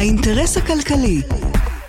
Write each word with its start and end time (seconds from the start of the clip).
האינטרס 0.00 0.56
הכלכלי, 0.56 1.22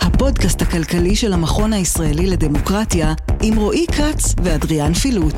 הפודקאסט 0.02 0.62
הכלכלי 0.62 1.16
של 1.16 1.34
המכון 1.34 1.74
הישראלי 1.74 2.26
לדמוקרטיה, 2.26 3.14
עם 3.42 3.56
רועי 3.56 3.86
כץ 3.88 4.36
ואדריאן 4.44 4.94
פילוט. 4.94 5.36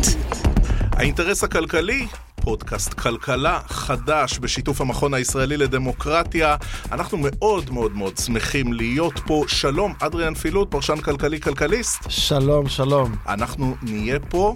האינטרס 0.92 1.44
הכלכלי, 1.44 2.08
פודקאסט 2.36 2.94
כלכלה 2.94 3.60
חדש 3.68 4.40
בשיתוף 4.40 4.82
המכון 4.82 5.14
הישראלי 5.14 5.58
לדמוקרטיה. 5.58 6.56
אנחנו 6.92 7.18
מאוד 7.22 7.72
מאוד 7.72 7.98
מאוד 7.98 8.18
שמחים 8.18 8.74
להיות 8.74 9.20
פה. 9.28 9.44
שלום, 9.48 9.94
אדריאן 10.00 10.34
פילוט, 10.34 10.72
פרשן 10.72 10.98
כלכלי 10.98 11.42
כלכליסט. 11.42 12.10
שלום, 12.10 12.70
שלום. 12.70 13.16
אנחנו 13.28 13.76
נהיה 13.82 14.20
פה 14.20 14.56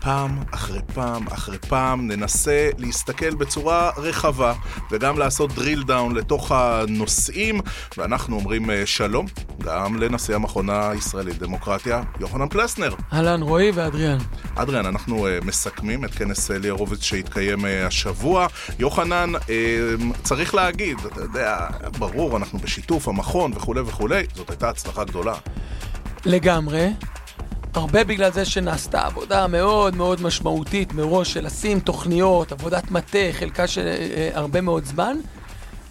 פעם 0.00 0.38
אחרי 0.50 0.80
פעם 0.94 1.26
אחרי 1.26 1.58
פעם 1.58 2.08
ננסה 2.08 2.70
להסתכל 2.78 3.34
בצורה 3.34 3.90
רחבה 3.96 4.54
וגם 4.90 5.18
לעשות 5.18 5.50
drill 5.50 5.86
down 5.88 6.14
לתוך 6.14 6.52
הנושאים 6.52 7.60
ואנחנו 7.96 8.36
אומרים 8.36 8.70
אה, 8.70 8.86
שלום 8.86 9.26
גם 9.64 9.96
לנשיא 9.96 10.34
המכון 10.34 10.70
הישראלי 10.70 11.30
לדמוקרטיה, 11.30 12.02
יוחנן 12.20 12.48
פלסנר. 12.48 12.94
אהלן, 13.12 13.42
רועי 13.42 13.70
ואדריאן. 13.70 14.18
אדריאן, 14.54 14.86
אנחנו 14.86 15.26
uh, 15.26 15.44
מסכמים 15.44 16.04
את 16.04 16.10
כנס 16.10 16.50
ליארוביץ 16.50 17.02
שהתקיים 17.02 17.64
uh, 17.64 17.68
השבוע. 17.86 18.46
יוחנן, 18.78 19.32
צריך 20.22 20.54
להגיד, 20.54 20.98
אתה 21.06 21.20
יודע, 21.20 21.66
ברור, 21.98 22.36
אנחנו 22.36 22.58
בשיתוף 22.58 23.08
המכון 23.08 23.52
וכולי 23.54 23.80
וכולי, 23.80 24.22
זאת 24.34 24.50
הייתה 24.50 24.68
הצלחה 24.68 25.04
גדולה. 25.04 25.34
לגמרי. 26.26 26.88
הרבה 27.74 28.04
בגלל 28.04 28.32
זה 28.32 28.44
שנעשתה 28.44 29.06
עבודה 29.06 29.46
מאוד 29.46 29.96
מאוד 29.96 30.22
משמעותית 30.22 30.92
מראש 30.92 31.32
של 31.32 31.46
לשים 31.46 31.80
תוכניות, 31.80 32.52
עבודת 32.52 32.90
מטה, 32.90 33.18
חלקה 33.32 33.66
של 33.66 33.86
אה, 33.86 34.30
הרבה 34.34 34.60
מאוד 34.60 34.84
זמן, 34.84 35.16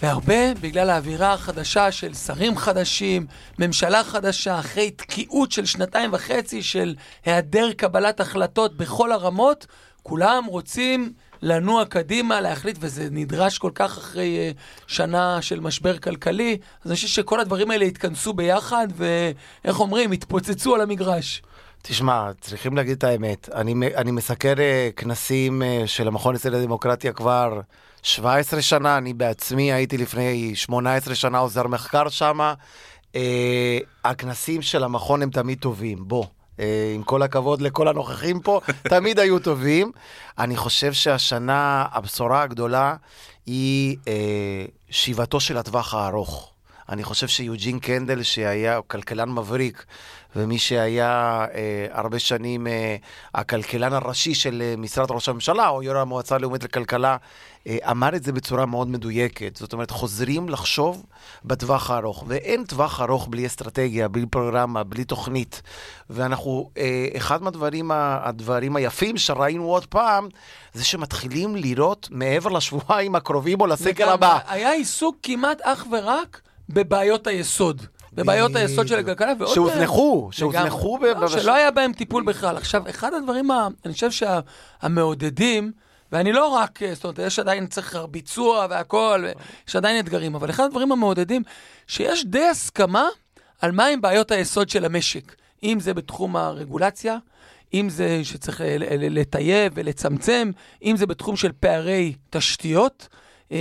והרבה 0.02 0.54
בגלל 0.62 0.90
האווירה 0.90 1.34
החדשה 1.34 1.92
של 1.92 2.14
שרים 2.14 2.58
חדשים, 2.58 3.26
ממשלה 3.60 4.04
חדשה, 4.04 4.60
אחרי 4.60 4.92
תקיעות 4.92 5.52
של 5.52 5.66
שנתיים 5.66 6.10
וחצי 6.14 6.64
של 6.64 6.96
היעדר 7.26 7.72
קבלת 7.78 8.20
החלטות 8.20 8.78
בכל 8.78 9.12
הרמות, 9.12 9.68
כולם 10.04 10.46
רוצים 10.46 11.14
לנוע 11.42 11.86
קדימה, 11.86 12.42
להחליט, 12.42 12.78
וזה 12.80 13.08
נדרש 13.12 13.58
כל 13.58 13.72
כך 13.76 13.98
אחרי 13.98 14.54
uh, 14.56 14.84
שנה 14.88 15.42
של 15.42 15.60
משבר 15.60 15.98
כלכלי. 15.98 16.58
אז 16.84 16.92
אני 16.92 16.96
חושב 16.96 17.08
שכל 17.08 17.40
הדברים 17.40 17.72
האלה 17.72 17.86
התכנסו 17.86 18.34
ביחד, 18.34 18.88
ואיך 18.96 19.80
אומרים, 19.80 20.12
התפוצצו 20.12 20.76
על 20.76 20.82
המגרש. 20.82 21.42
תשמע, 21.82 22.30
צריכים 22.42 22.78
להגיד 22.78 22.98
את 22.98 23.04
האמת. 23.04 23.50
אני, 23.54 23.74
אני 23.96 24.12
מסקר 24.12 24.54
uh, 24.54 24.96
כנסים 24.96 25.62
uh, 25.62 25.88
של 25.88 26.08
המכון 26.08 26.36
הישראלי 26.36 26.58
לדמוקרטיה 26.58 27.14
כבר 27.14 27.62
17 28.04 28.62
שנה, 28.62 28.98
אני 28.98 29.14
בעצמי 29.14 29.74
הייתי 29.74 29.98
לפני 29.98 30.56
18 30.56 31.16
שנה 31.16 31.38
עוזר 31.38 31.68
מחקר 31.68 32.10
שם. 32.10 32.54
Uh, 33.14 33.16
הכנסים 34.04 34.62
של 34.62 34.84
המכון 34.84 35.22
הם 35.22 35.30
תמיד 35.30 35.60
טובים, 35.60 36.08
בוא. 36.08 36.26
עם 36.96 37.04
כל 37.04 37.22
הכבוד 37.22 37.62
לכל 37.62 37.88
הנוכחים 37.88 38.40
פה, 38.40 38.62
תמיד 38.90 39.20
היו 39.20 39.40
טובים. 39.40 39.92
אני 40.40 40.58
חושב 40.58 40.94
שהשנה 40.94 41.86
הבשורה 41.92 42.42
הגדולה 42.42 42.96
היא 43.46 43.98
uh, 43.98 44.08
שיבתו 44.90 45.40
של 45.40 45.58
הטווח 45.58 45.94
הארוך. 45.94 46.52
אני 46.90 47.04
חושב 47.04 47.28
שיוג'ין 47.28 47.80
קנדל, 47.80 48.24
שהיה 48.24 48.82
כלכלן 48.88 49.30
מבריק, 49.30 49.86
ומי 50.36 50.58
שהיה 50.58 51.46
אה, 51.54 51.88
הרבה 51.92 52.20
שנים 52.20 52.68
אה, 52.68 52.96
הכלכלן 53.34 53.94
הראשי 53.94 54.36
של 54.36 54.62
אה, 54.66 54.76
משרד 54.78 55.12
ראש 55.12 55.30
הממשלה, 55.30 55.70
או 55.70 55.84
יו"ר 55.84 55.98
המועצה 55.98 56.36
הלאומית 56.36 56.64
לכלכלה, 56.64 57.18
אה, 57.68 57.78
אמר 57.92 58.16
את 58.16 58.24
זה 58.24 58.32
בצורה 58.32 58.66
מאוד 58.66 58.88
מדויקת. 58.88 59.56
זאת 59.56 59.74
אומרת, 59.74 59.92
חוזרים 59.92 60.50
לחשוב 60.50 61.06
בטווח 61.46 61.92
הארוך. 61.92 62.24
ואין 62.28 62.64
טווח 62.64 63.02
ארוך 63.02 63.28
בלי 63.28 63.46
אסטרטגיה, 63.46 64.08
בלי 64.08 64.26
פרוגרמה, 64.26 64.84
בלי 64.84 65.04
תוכנית. 65.04 65.62
ואנחנו, 66.10 66.70
אה, 66.78 67.08
אחד 67.18 67.44
מהדברים 67.44 67.92
הדברים 67.94 68.76
היפים 68.76 69.18
שראינו 69.18 69.64
עוד 69.64 69.86
פעם, 69.86 70.28
זה 70.74 70.86
שמתחילים 70.86 71.56
לראות 71.56 72.08
מעבר 72.12 72.50
לשבועיים 72.50 73.16
הקרובים 73.16 73.62
או 73.62 73.68
לסקר 73.68 74.10
הבא. 74.10 74.40
היה 74.48 74.72
עיסוק 74.72 75.18
כמעט 75.24 75.62
אך 75.62 75.88
ורק 75.92 76.42
בבעיות 76.70 77.28
היסוד. 77.28 77.82
בבעיות 78.14 78.56
היסוד 78.56 78.88
של 78.88 79.00
הכלכלה, 79.00 79.34
ועוד... 79.40 79.54
שהוזנחו, 79.54 80.30
שהוזנחו. 80.32 80.98
לא, 81.22 81.28
שלא 81.28 81.56
היה 81.56 81.72
בהם 81.72 81.94
טיפול 81.94 82.24
בכלל. 82.24 82.58
עכשיו, 82.58 82.90
אחד 82.90 83.14
הדברים, 83.14 83.52
אני 83.86 83.94
חושב 83.94 84.12
שהמעודדים, 84.12 85.72
ואני 86.12 86.34
לא 86.34 86.48
רק, 86.48 86.80
זאת 86.94 87.04
אומרת, 87.04 87.20
יש 87.20 87.40
עדיין 87.40 87.68
צריך 87.68 87.98
ביצוע 88.12 88.68
והכול, 88.70 89.26
יש 89.68 89.76
עדיין 89.76 90.00
אתגרים, 90.00 90.36
אבל 90.36 90.50
אחד 90.50 90.64
הדברים 90.64 90.92
המעודדים, 90.92 91.44
שיש 91.88 92.26
די 92.26 92.46
הסכמה 92.46 93.08
על 93.62 93.72
מהם 93.72 94.02
בעיות 94.02 94.32
היסוד 94.32 94.70
של 94.70 94.86
המשק. 94.86 95.36
אם 95.64 95.80
זה 95.80 95.94
בתחום 95.94 96.36
הרגולציה, 96.36 97.18
אם 97.74 97.90
זה 97.90 98.20
שצריך 98.24 98.62
לטייב 98.90 99.72
ולצמצם, 99.76 100.52
אם 100.84 100.98
זה 100.98 101.06
בתחום 101.06 101.36
של 101.36 101.52
פערי 101.60 102.14
תשתיות. 102.30 103.08
אה, 103.52 103.58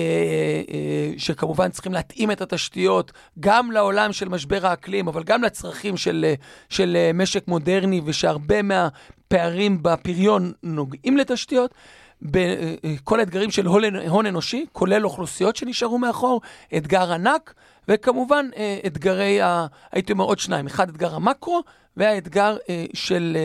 אה, 0.75 1.13
שכמובן 1.17 1.71
צריכים 1.71 1.93
להתאים 1.93 2.31
את 2.31 2.41
התשתיות 2.41 3.13
גם 3.41 3.71
לעולם 3.71 4.13
של 4.13 4.29
משבר 4.29 4.67
האקלים, 4.67 5.09
אבל 5.09 5.23
גם 5.23 5.43
לצרכים 5.43 5.97
של, 5.97 6.25
אה, 6.29 6.35
של 6.69 6.97
משק 7.15 7.49
מודרני, 7.49 8.01
ושהרבה 8.05 8.63
מהפערים 8.63 9.83
בפריון 9.83 10.53
נוגעים 10.63 11.17
לתשתיות. 11.17 11.75
בכל 12.23 13.21
האתגרים 13.21 13.51
של 13.51 13.67
הון 13.67 14.27
אנושי, 14.27 14.67
כולל 14.73 15.05
אוכלוסיות 15.05 15.57
שנשארו 15.57 15.99
מאחור, 15.99 16.41
אתגר 16.77 17.13
ענק, 17.13 17.55
וכמובן 17.89 18.47
אתגרי, 18.87 19.43
ה, 19.43 19.67
הייתי 19.93 20.13
אומר 20.13 20.25
עוד 20.25 20.39
שניים, 20.39 20.67
אחד 20.67 20.89
אתגר 20.89 21.15
המקרו, 21.15 21.63
והאתגר 21.97 22.57
של 22.95 23.37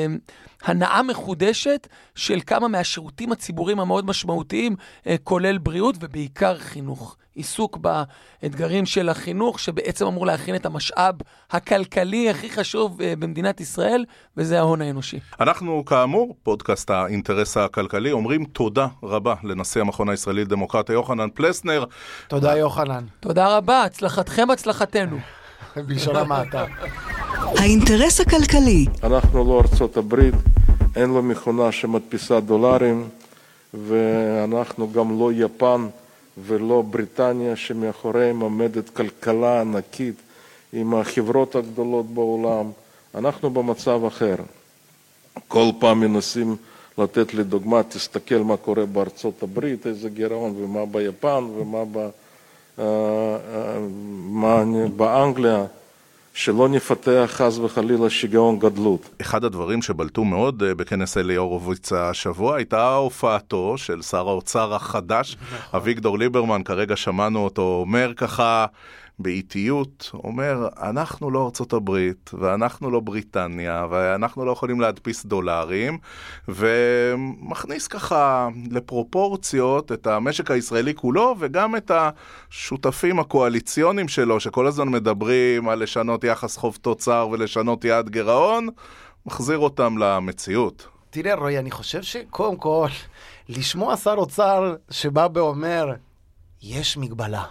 הנאה 0.63 1.03
מחודשת 1.03 1.87
של 2.15 2.39
כמה 2.47 2.67
מהשירותים 2.67 3.31
הציבוריים 3.31 3.79
המאוד 3.79 4.05
משמעותיים, 4.05 4.75
אה, 5.07 5.15
כולל 5.23 5.57
בריאות 5.57 5.95
ובעיקר 5.99 6.57
חינוך. 6.57 7.15
עיסוק 7.35 7.77
באתגרים 7.77 8.85
של 8.85 9.09
החינוך, 9.09 9.59
שבעצם 9.59 10.05
אמור 10.05 10.25
להכין 10.25 10.55
את 10.55 10.65
המשאב 10.65 11.15
הכלכלי 11.51 12.29
הכי 12.29 12.49
חשוב 12.49 13.01
אה, 13.01 13.13
במדינת 13.19 13.61
ישראל, 13.61 14.05
וזה 14.37 14.59
ההון 14.59 14.81
האנושי. 14.81 15.19
אנחנו, 15.39 15.85
כאמור, 15.85 16.35
פודקאסט 16.43 16.89
האינטרס 16.89 17.57
הכלכלי, 17.57 18.11
אומרים 18.11 18.45
תודה 18.45 18.87
רבה 19.03 19.35
לנשיא 19.43 19.81
המכון 19.81 20.09
הישראלי 20.09 20.41
לדמוקרטיה, 20.41 20.93
יוחנן 20.93 21.29
פלסנר. 21.33 21.85
תודה, 22.27 22.57
יוחנן. 22.57 23.03
תודה 23.19 23.57
רבה, 23.57 23.83
הצלחתכם, 23.83 24.51
הצלחתנו. 24.51 25.17
בלשון 25.87 26.15
המעטה. 26.15 26.65
האינטרס 27.57 28.21
הכלכלי. 28.21 28.85
אנחנו 29.03 29.43
לא 29.43 29.61
ארצות 29.61 29.97
הברית, 29.97 30.35
אין 30.95 31.09
לו 31.09 31.23
מכונה 31.23 31.71
שמדפיסה 31.71 32.39
דולרים, 32.39 33.09
ואנחנו 33.73 34.91
גם 34.91 35.19
לא 35.19 35.31
יפן 35.33 35.87
ולא 36.37 36.83
בריטניה, 36.89 37.55
שמאחוריהם 37.55 38.39
עומדת 38.39 38.89
כלכלה 38.89 39.61
ענקית 39.61 40.15
עם 40.73 40.93
החברות 40.93 41.55
הגדולות 41.55 42.05
בעולם. 42.05 42.71
אנחנו 43.15 43.49
במצב 43.49 44.05
אחר. 44.07 44.35
כל 45.47 45.65
פעם 45.79 45.99
מנסים 45.99 46.55
לתת 46.97 47.33
לי 47.33 47.43
דוגמה, 47.43 47.83
תסתכל 47.83 48.37
מה 48.37 48.57
קורה 48.57 48.85
בארצות 48.85 49.43
הברית, 49.43 49.87
איזה 49.87 50.09
גירעון, 50.09 50.53
ומה 50.57 50.85
ביפן, 50.85 51.43
ומה 51.57 51.83
ב, 51.91 52.09
באנגליה. 54.97 55.65
שלא 56.33 56.69
נפתח 56.69 57.29
חס 57.33 57.57
וחלילה 57.57 58.09
שיגעון 58.09 58.59
גדלות. 58.59 59.09
אחד 59.21 59.43
הדברים 59.43 59.81
שבלטו 59.81 60.23
מאוד 60.23 60.63
אה, 60.63 60.75
בכנס 60.75 61.17
אלי 61.17 61.35
הורוביץ 61.35 61.93
השבוע 61.93 62.55
הייתה 62.55 62.95
הופעתו 62.95 63.77
של 63.77 64.01
שר 64.01 64.27
האוצר 64.29 64.73
החדש, 64.73 65.37
נכון. 65.41 65.79
אביגדור 65.79 66.17
ליברמן, 66.19 66.63
כרגע 66.63 66.95
שמענו 66.95 67.43
אותו 67.43 67.61
אומר 67.61 68.13
ככה, 68.17 68.65
באיטיות, 69.19 70.11
אומר, 70.13 70.67
אנחנו 70.81 71.31
לא 71.31 71.45
ארצות 71.45 71.73
הברית, 71.73 72.31
ואנחנו 72.33 72.91
לא 72.91 72.99
בריטניה, 72.99 73.85
ואנחנו 73.89 74.45
לא 74.45 74.51
יכולים 74.51 74.81
להדפיס 74.81 75.25
דולרים, 75.25 75.97
ומכניס 76.47 77.87
ככה 77.87 78.49
לפרופורציות 78.71 79.91
את 79.91 80.07
המשק 80.07 80.51
הישראלי 80.51 80.93
כולו, 80.93 81.35
וגם 81.39 81.75
את 81.75 81.91
השותפים 81.93 83.19
הקואליציוניים 83.19 84.07
שלו, 84.07 84.39
שכל 84.39 84.67
הזמן 84.67 84.89
מדברים 84.89 85.69
על 85.69 85.83
לשנות 85.83 86.23
יחס 86.23 86.57
חוב 86.57 86.77
תוצר 86.81 87.27
ולשנות 87.31 87.85
יעד 87.85 88.09
גירעון, 88.09 88.69
מחזיר 89.25 89.57
אותם 89.57 89.97
למציאות. 89.97 90.87
תראה, 91.09 91.35
רועי, 91.35 91.59
אני 91.59 91.71
חושב 91.71 92.01
שקודם 92.01 92.55
כל, 92.55 92.87
לשמוע 93.49 93.97
שר 93.97 94.15
אוצר 94.17 94.75
שבא 94.89 95.27
ואומר, 95.33 95.93
יש 96.61 96.97
מגבלה. 96.97 97.43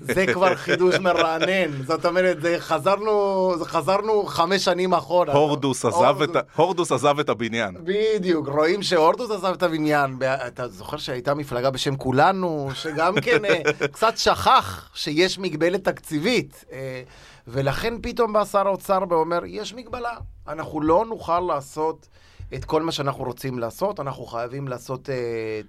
זה 0.00 0.26
כבר 0.32 0.54
חידוש 0.54 0.94
מרענן. 0.98 1.82
זאת 1.86 2.06
אומרת, 2.06 2.42
זה 2.42 2.56
חזרנו, 2.58 3.52
זה 3.58 3.64
חזרנו 3.64 4.26
חמש 4.26 4.64
שנים 4.64 4.94
אחורה. 4.94 5.32
הורדוס 5.34 5.84
עזב, 5.84 6.16
את, 6.22 6.36
ה- 6.36 6.40
הורדוס 6.56 6.92
עזב 6.92 7.18
את 7.18 7.28
הבניין. 7.28 7.74
בדיוק, 7.84 8.48
רואים 8.48 8.82
שהורדוס 8.82 9.30
עזב 9.30 9.52
את 9.52 9.62
הבניין. 9.62 10.16
אתה 10.46 10.68
זוכר 10.68 10.96
שהייתה 10.96 11.34
מפלגה 11.34 11.70
בשם 11.70 11.96
כולנו, 11.96 12.70
שגם 12.74 13.14
כן 13.20 13.44
אה, 13.44 13.62
קצת 13.92 14.16
שכח 14.16 14.90
שיש 14.94 15.38
מגבלת 15.38 15.84
תקציבית. 15.84 16.64
אה, 16.72 17.02
ולכן 17.48 17.94
פתאום 18.02 18.32
בא 18.32 18.44
שר 18.44 18.66
האוצר 18.66 18.98
ואומר, 19.08 19.40
יש 19.46 19.74
מגבלה. 19.74 20.12
אנחנו 20.48 20.80
לא 20.80 21.04
נוכל 21.08 21.40
לעשות 21.40 22.08
את 22.54 22.64
כל 22.64 22.82
מה 22.82 22.92
שאנחנו 22.92 23.24
רוצים 23.24 23.58
לעשות, 23.58 24.00
אנחנו 24.00 24.24
חייבים 24.26 24.68
לעשות 24.68 25.10
אה, 25.10 25.14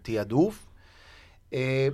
תעדוף. 0.02 0.56
אה, 1.54 1.88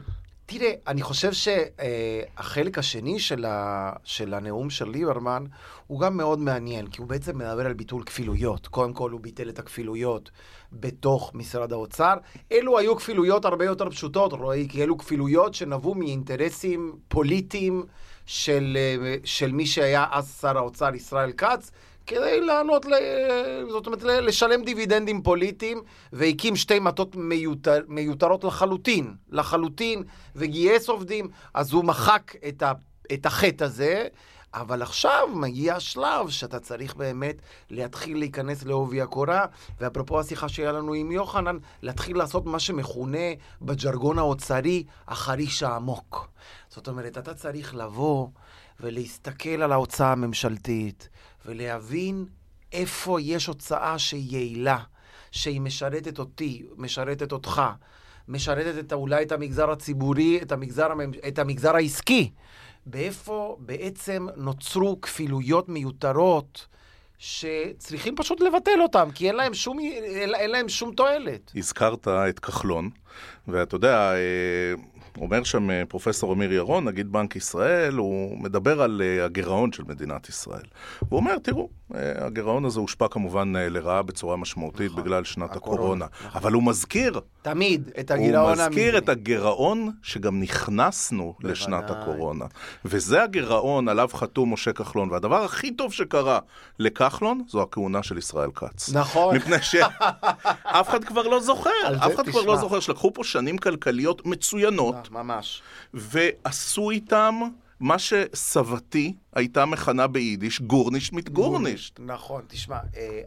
תראה, 0.50 0.72
אני 0.88 1.02
חושב 1.02 1.32
שהחלק 1.34 2.78
השני 2.78 3.20
של, 3.20 3.46
ה, 3.46 3.92
של 4.04 4.34
הנאום 4.34 4.70
של 4.70 4.90
ליברמן 4.90 5.46
הוא 5.88 6.00
גם 6.00 6.18
מאוד 6.18 6.40
מעניין, 6.40 6.88
כי 6.88 7.02
הוא 7.02 7.08
בעצם 7.08 7.38
מדבר 7.38 7.66
על 7.66 7.74
ביטול 7.74 8.04
כפילויות. 8.04 8.68
קודם 8.68 8.94
כל 8.94 9.12
הוא 9.12 9.20
ביטל 9.20 9.50
את 9.50 9.60
הכפילויות 9.60 10.32
בתוך 10.72 11.32
משרד 11.36 11.72
האוצר. 11.72 12.14
אלו 12.52 12.78
היו 12.78 12.96
כפילויות 12.96 13.46
הרבה 13.46 13.66
יותר 13.66 13.90
פשוטות, 13.90 14.34
רועי, 14.34 14.68
כי 14.70 14.84
אלו 14.84 14.98
כפילויות 14.98 15.54
שנבעו 15.54 15.96
מאינטרסים 15.96 16.96
פוליטיים 17.08 17.86
של, 18.26 18.78
אה, 18.80 19.16
של 19.24 19.52
מי 19.52 19.66
שהיה 19.66 20.06
אז 20.12 20.38
שר 20.42 20.58
האוצר 20.58 20.96
ישראל 20.96 21.32
כץ. 21.32 21.72
כדי 22.08 22.42
לענות, 22.42 22.86
ל... 22.86 22.94
זאת 23.70 23.88
אומרת, 23.88 24.04
לשלם 24.04 24.64
דיבידנדים 24.64 25.24
פוליטיים, 25.24 25.82
והקים 26.14 26.56
שתי 26.56 26.80
מטות 26.80 27.16
מיותר, 27.16 27.80
מיותרות 27.88 28.44
לחלוטין, 28.44 29.16
לחלוטין, 29.30 30.04
וגייס 30.36 30.90
עובדים, 30.90 31.30
אז 31.54 31.74
הוא 31.74 31.86
מחק 31.86 32.34
את, 32.48 32.64
ה... 32.64 32.72
את 33.14 33.26
החטא 33.26 33.64
הזה, 33.64 34.08
אבל 34.54 34.82
עכשיו 34.82 35.28
מגיע 35.36 35.76
השלב 35.76 36.30
שאתה 36.30 36.60
צריך 36.60 36.96
באמת 36.96 37.36
להתחיל 37.70 38.18
להיכנס 38.18 38.66
לעובי 38.66 39.02
הקורה, 39.02 39.46
ואפרופו 39.80 40.20
השיחה 40.20 40.50
שהיה 40.50 40.72
לנו 40.72 40.94
עם 40.94 41.12
יוחנן, 41.12 41.58
להתחיל 41.82 42.18
לעשות 42.18 42.46
מה 42.46 42.60
שמכונה 42.60 43.28
בג'רגון 43.62 44.20
האוצרי 44.20 44.84
החריש 45.08 45.64
העמוק. 45.64 46.30
זאת 46.70 46.88
אומרת, 46.88 47.18
אתה 47.18 47.34
צריך 47.34 47.76
לבוא 47.76 48.28
ולהסתכל 48.80 49.62
על 49.62 49.72
ההוצאה 49.72 50.12
הממשלתית, 50.12 51.10
ולהבין 51.48 52.26
איפה 52.74 53.22
יש 53.22 53.46
הוצאה 53.48 54.00
שהיא 54.00 54.32
יעילה, 54.32 54.80
שהיא 55.32 55.62
משרתת 55.62 56.20
אותי, 56.20 56.64
משרתת 56.78 57.32
אותך, 57.32 57.62
משרתת 58.28 58.80
את, 58.80 58.94
אולי 58.94 59.24
את 59.24 59.32
המגזר 59.32 59.72
הציבורי, 59.72 60.40
את 60.42 60.52
המגזר, 60.52 60.88
את 61.28 61.40
המגזר 61.40 61.76
העסקי. 61.76 62.32
באיפה 62.86 63.58
בעצם 63.60 64.28
נוצרו 64.36 65.02
כפילויות 65.02 65.70
מיותרות 65.70 66.68
שצריכים 67.18 68.16
פשוט 68.16 68.42
לבטל 68.42 68.82
אותם, 68.82 69.10
כי 69.16 69.28
אין 69.28 69.36
להם 69.36 69.54
שום, 69.54 69.80
אין, 69.80 70.36
אין 70.36 70.52
להם 70.52 70.70
שום 70.70 70.96
תועלת. 70.96 71.52
הזכרת 71.56 72.08
את 72.08 72.40
כחלון, 72.40 72.90
ואתה 73.48 73.76
יודע, 73.76 74.14
אה, 74.14 74.74
אומר 75.22 75.44
שם 75.44 75.70
אה, 75.70 75.84
פרופסור 75.90 76.34
אמיר 76.34 76.54
ירון, 76.54 76.86
נגיד 76.86 77.12
בנק 77.12 77.36
ישראל, 77.36 77.94
הוא 77.94 78.38
מדבר 78.38 78.82
על 78.82 79.02
אה, 79.06 79.26
הגירעון 79.26 79.72
של 79.72 79.84
מדינת 79.88 80.30
ישראל. 80.30 80.66
הוא 81.10 81.20
אומר, 81.20 81.38
תראו, 81.38 81.70
אה, 81.96 82.26
הגירעון 82.26 82.66
הזה 82.66 82.80
הושפע 82.80 83.08
כמובן 83.08 83.54
לרעה 83.56 84.02
בצורה 84.02 84.38
משמעותית 84.38 84.92
נכון, 84.92 85.04
בגלל 85.04 85.24
שנת 85.24 85.56
הקורונה, 85.56 85.82
הקורונה. 85.82 86.06
נכון. 86.28 86.42
אבל 86.42 86.54
הוא 86.54 86.64
מזכיר, 86.64 87.20
תמיד 87.54 87.90
את 88.00 88.12
הוא 88.12 88.18
הגירעון 88.18 88.52
מזכיר 88.52 88.98
את 88.98 89.10
המבני. 89.10 89.22
הגירעון 89.22 89.92
שגם 90.02 90.40
נכנסנו 90.40 91.36
לשנת 91.44 91.84
בוודאי. 91.84 92.02
הקורונה. 92.02 92.46
וזה 92.86 93.24
הגירעון 93.24 93.88
עליו 93.88 94.10
חתום 94.14 94.54
משה 94.54 94.74
כחלון, 94.74 95.12
והדבר 95.12 95.44
הכי 95.44 95.72
טוב 95.72 95.94
שקרה 95.94 96.40
לכחלון 96.80 97.44
זו 97.48 97.62
הכהונה 97.62 98.04
של 98.04 98.18
ישראל 98.18 98.50
כץ. 98.56 98.90
נכון. 98.94 99.36
מפני 99.36 99.62
שאף 99.62 100.88
אחד 100.90 101.04
כבר 101.04 101.28
לא 101.28 101.40
זוכר, 101.40 101.70
אף 101.98 102.16
אחד 102.16 102.30
כבר 102.30 102.42
תשמע. 102.42 102.54
לא 102.54 102.58
זוכר 102.58 102.80
שלקחו 102.80 103.14
פה 103.14 103.24
שנים 103.24 103.58
כלכליות 103.58 104.26
מצוינות, 104.26 105.12
ממש. 105.12 105.62
ועשו 105.94 106.90
איתם 106.90 107.40
מה 107.80 108.00
שסבתי 108.00 109.16
הייתה 109.34 109.66
מכנה 109.66 110.08
ביידיש 110.08 110.62
גורנישט 110.62 111.14
מיט 111.14 111.30
גורנישט. 111.30 112.00
נכון, 112.00 112.42
תשמע, 112.48 112.78
אה, 112.98 113.22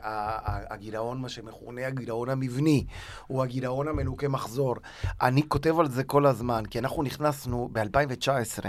הגירעון, 0.70 1.20
מה 1.20 1.29
שמכונה 1.29 1.87
הגירעון 1.87 2.29
המבני, 2.29 2.85
הוא 3.26 3.43
הגירעון 3.43 3.88
המנוקה 3.88 4.29
מחזור. 4.29 4.76
אני 5.23 5.49
כותב 5.49 5.79
על 5.79 5.88
זה 5.88 6.05
כל 6.05 6.26
הזמן, 6.26 6.62
כי 6.70 6.79
אנחנו 6.79 7.02
נכנסנו 7.02 7.69
ב-2019, 7.73 8.64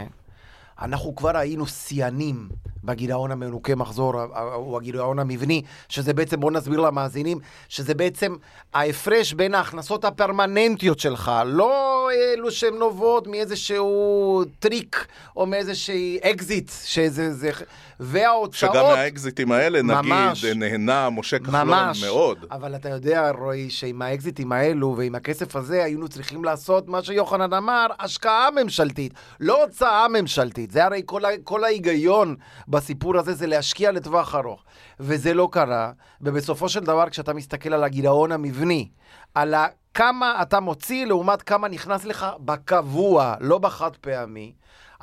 אנחנו 0.81 1.15
כבר 1.15 1.37
היינו 1.37 1.67
שיאנים 1.67 2.49
בגירעון 2.83 3.31
המנוקה 3.31 3.75
מחזור, 3.75 4.19
ה- 4.19 4.25
ה- 4.33 4.55
או 4.55 4.77
הגירעון 4.77 5.19
המבני, 5.19 5.61
שזה 5.89 6.13
בעצם, 6.13 6.39
בואו 6.39 6.51
נסביר 6.53 6.79
למאזינים, 6.79 7.39
שזה 7.69 7.93
בעצם 7.93 8.35
ההפרש 8.73 9.33
בין 9.33 9.55
ההכנסות 9.55 10.05
הפרמננטיות 10.05 10.99
שלך, 10.99 11.31
לא 11.45 12.09
אלו 12.13 12.51
שהן 12.51 12.73
נובעות 12.73 13.27
מאיזשהו 13.27 14.43
טריק 14.59 15.07
או 15.35 15.45
מאיזשהי 15.45 16.17
אקזיט, 16.21 16.71
שזה... 16.85 17.33
זה, 17.33 17.51
וההוצאות... 17.99 18.73
שגם 18.73 18.85
מהאקזיטים 18.85 19.51
האלה, 19.51 19.81
ממש. 19.81 20.45
נגיד, 20.45 20.57
נהנה 20.57 21.09
משה 21.09 21.39
כחלון 21.39 21.67
ממש. 21.67 22.03
מאוד. 22.03 22.45
אבל 22.51 22.75
אתה 22.75 22.89
יודע, 22.89 23.31
רועי, 23.31 23.69
שעם 23.69 24.01
האקזיטים 24.01 24.51
האלו 24.51 24.95
ועם 24.97 25.15
הכסף 25.15 25.55
הזה 25.55 25.83
היינו 25.83 26.07
צריכים 26.07 26.43
לעשות 26.43 26.87
מה 26.87 27.03
שיוחנן 27.03 27.53
אמר, 27.53 27.87
השקעה 27.99 28.47
ממשלתית, 28.63 29.13
לא 29.39 29.63
הוצאה 29.63 30.07
ממשלתית. 30.07 30.70
זה 30.71 30.85
הרי 30.85 31.01
כל, 31.05 31.21
כל 31.43 31.63
ההיגיון 31.63 32.35
בסיפור 32.67 33.17
הזה 33.17 33.33
זה 33.33 33.47
להשקיע 33.47 33.91
לטווח 33.91 34.35
ארוך. 34.35 34.63
וזה 34.99 35.33
לא 35.33 35.49
קרה, 35.51 35.91
ובסופו 36.21 36.69
של 36.69 36.79
דבר 36.79 37.09
כשאתה 37.09 37.33
מסתכל 37.33 37.73
על 37.73 37.83
הגירעון 37.83 38.31
המבני, 38.31 38.89
על 39.35 39.55
כמה 39.93 40.41
אתה 40.41 40.59
מוציא 40.59 41.05
לעומת 41.05 41.41
כמה 41.41 41.67
נכנס 41.67 42.05
לך 42.05 42.25
בקבוע, 42.39 43.35
לא 43.39 43.57
בחד 43.57 43.95
פעמי, 44.01 44.53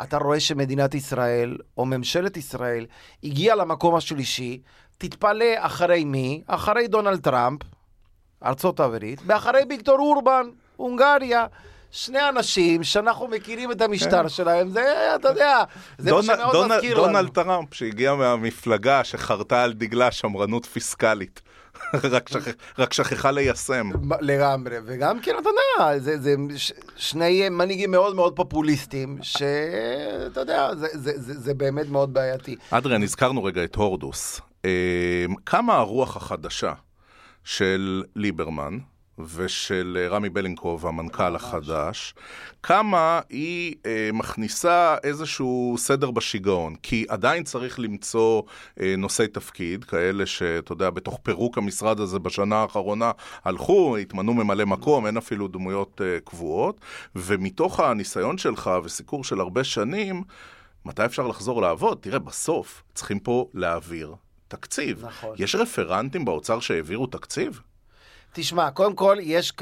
אתה 0.02 0.16
רואה 0.18 0.40
שמדינת 0.40 0.94
ישראל, 0.94 1.56
או 1.76 1.86
ממשלת 1.86 2.36
ישראל, 2.36 2.86
הגיעה 3.24 3.56
למקום 3.56 3.94
השלישי, 3.94 4.60
תתפלא 4.98 5.54
אחרי 5.58 6.04
מי? 6.04 6.42
אחרי 6.46 6.88
דונלד 6.88 7.20
טראמפ, 7.20 7.60
ארצות 8.44 8.80
הברית, 8.80 9.20
ואחרי 9.26 9.60
ויקטור 9.68 9.98
אורבן, 9.98 10.46
הונגריה. 10.76 11.46
שני 11.90 12.28
אנשים 12.28 12.84
שאנחנו 12.84 13.28
מכירים 13.28 13.72
את 13.72 13.80
המשטר 13.80 14.28
שלהם, 14.28 14.68
זה, 14.68 14.82
אתה 15.14 15.28
יודע, 15.28 15.56
זה 15.98 16.12
מה 16.12 16.18
דונ- 16.20 16.22
שמאוד 16.22 16.56
דונ- 16.56 16.68
מזכיר 16.74 16.94
לנו. 16.98 17.06
דונלד 17.06 17.28
טראמפ, 17.28 17.74
שהגיע 17.74 18.14
מהמפלגה 18.14 19.04
שחרתה 19.04 19.62
על 19.62 19.72
דגלה 19.72 20.10
שמרנות 20.10 20.66
פיסקלית, 20.66 21.40
רק 22.12 22.28
שכח- 22.28 22.52
רק 22.78 22.92
שכחה 22.92 23.30
ליישם. 23.30 23.90
לגמרי, 24.20 24.76
וגם 24.86 25.20
כן, 25.20 25.34
אתה 25.40 25.48
יודע, 25.48 25.98
זה, 25.98 26.18
זה 26.20 26.34
ש, 26.56 26.72
שני 26.96 27.48
מנהיגים 27.48 27.90
מאוד 27.90 28.16
מאוד 28.16 28.36
פופוליסטים, 28.36 29.18
שאתה 29.22 30.40
יודע, 30.40 30.74
זה, 30.74 30.86
זה, 30.92 31.12
זה, 31.16 31.40
זה 31.40 31.54
באמת 31.54 31.88
מאוד 31.88 32.12
בעייתי. 32.14 32.56
אדריאן, 32.70 33.02
הזכרנו 33.02 33.44
רגע 33.44 33.64
את 33.64 33.74
הורדוס. 33.74 34.40
אה, 34.64 34.70
כמה 35.46 35.74
הרוח 35.74 36.16
החדשה 36.16 36.72
של 37.44 38.02
ליברמן 38.16 38.78
ושל 39.34 39.98
אה, 40.00 40.08
רמי 40.08 40.28
בלינקוב, 40.28 40.86
המנכ"ל 40.86 41.36
החדש, 41.36 42.14
כמה 42.62 43.20
היא 43.30 43.74
אה, 43.86 44.10
מכניסה 44.12 44.96
איזשהו 45.04 45.74
סדר 45.78 46.10
בשיגעון. 46.10 46.74
כי 46.82 47.06
עדיין 47.08 47.42
צריך 47.44 47.80
למצוא 47.80 48.42
אה, 48.80 48.94
נושאי 48.98 49.28
תפקיד, 49.28 49.84
כאלה 49.84 50.26
שאתה 50.26 50.72
יודע, 50.72 50.90
בתוך 50.90 51.18
פירוק 51.22 51.58
המשרד 51.58 52.00
הזה 52.00 52.18
בשנה 52.18 52.56
האחרונה 52.56 53.10
הלכו, 53.44 53.96
התמנו 53.96 54.34
ממלא 54.34 54.64
מקום, 54.64 55.06
אין 55.06 55.16
אפילו 55.16 55.48
דמויות 55.48 56.00
אה, 56.04 56.20
קבועות, 56.24 56.80
ומתוך 57.16 57.80
הניסיון 57.80 58.38
שלך 58.38 58.70
וסיקור 58.84 59.24
של 59.24 59.40
הרבה 59.40 59.64
שנים, 59.64 60.22
מתי 60.84 61.04
אפשר 61.04 61.26
לחזור 61.26 61.62
לעבוד? 61.62 61.98
תראה, 62.00 62.18
בסוף 62.18 62.82
צריכים 62.94 63.18
פה 63.18 63.48
להעביר 63.54 64.14
תקציב. 64.48 65.04
נכון. 65.04 65.34
יש 65.38 65.54
רפרנטים 65.54 66.24
באוצר 66.24 66.60
שהעבירו 66.60 67.06
תקציב? 67.06 67.60
תשמע, 68.32 68.70
קודם 68.70 68.94
כל, 68.94 69.16
יש, 69.20 69.52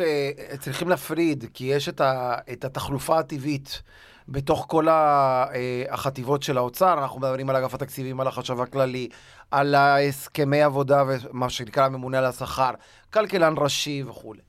צריכים 0.61 0.88
להפריד, 0.88 1.44
כי 1.54 1.64
יש 1.64 1.88
את, 1.88 2.00
ה, 2.00 2.35
את 2.52 2.64
התחלופה 2.64 3.18
הטבעית 3.18 3.82
בתוך 4.28 4.64
כל 4.68 4.88
אה, 4.88 5.44
החטיבות 5.90 6.42
של 6.42 6.58
האוצר, 6.58 6.99
אנחנו 6.99 7.20
מדברים 7.20 7.50
על 7.50 7.56
אגף 7.56 7.75
התקציבים, 7.75 8.20
על 8.20 8.26
החשב 8.26 8.61
הכללי, 8.61 9.08
על 9.50 9.75
הסכמי 9.75 10.62
עבודה 10.62 11.04
ומה 11.06 11.50
שנקרא 11.50 11.85
הממונה 11.85 12.18
על 12.18 12.25
השכר, 12.25 12.70
כלכלן 13.12 13.54
ראשי 13.56 14.02
וכולי. 14.06 14.40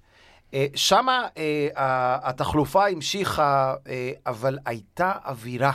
אה, 0.54 0.66
שמה 0.76 1.28
אה, 1.38 1.68
התחלופה 2.24 2.88
המשיכה, 2.88 3.74
אבל 4.26 4.58
הייתה 4.66 5.12
אווירה 5.26 5.72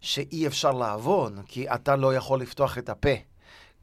שאי 0.00 0.46
אפשר 0.46 0.72
לעבוד, 0.72 1.40
כי 1.46 1.68
אתה 1.68 1.96
לא 1.96 2.14
יכול 2.14 2.40
לפתוח 2.40 2.78
את 2.78 2.88
הפה. 2.88 3.31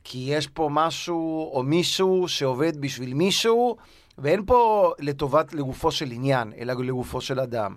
כי 0.04 0.18
יש 0.18 0.48
פה 0.48 0.70
משהו 0.72 1.52
או 1.54 1.64
מישהו 1.64 2.28
שעובד 2.28 2.82
בשביל 2.82 3.14
מישהו, 3.14 3.78
ואין 4.18 4.46
פה 4.46 4.92
לטובת 5.00 5.54
לגופו 5.54 5.92
של 5.92 6.12
עניין, 6.12 6.54
אלא 6.58 6.74
לגופו 6.74 7.22
של 7.22 7.40
אדם. 7.40 7.76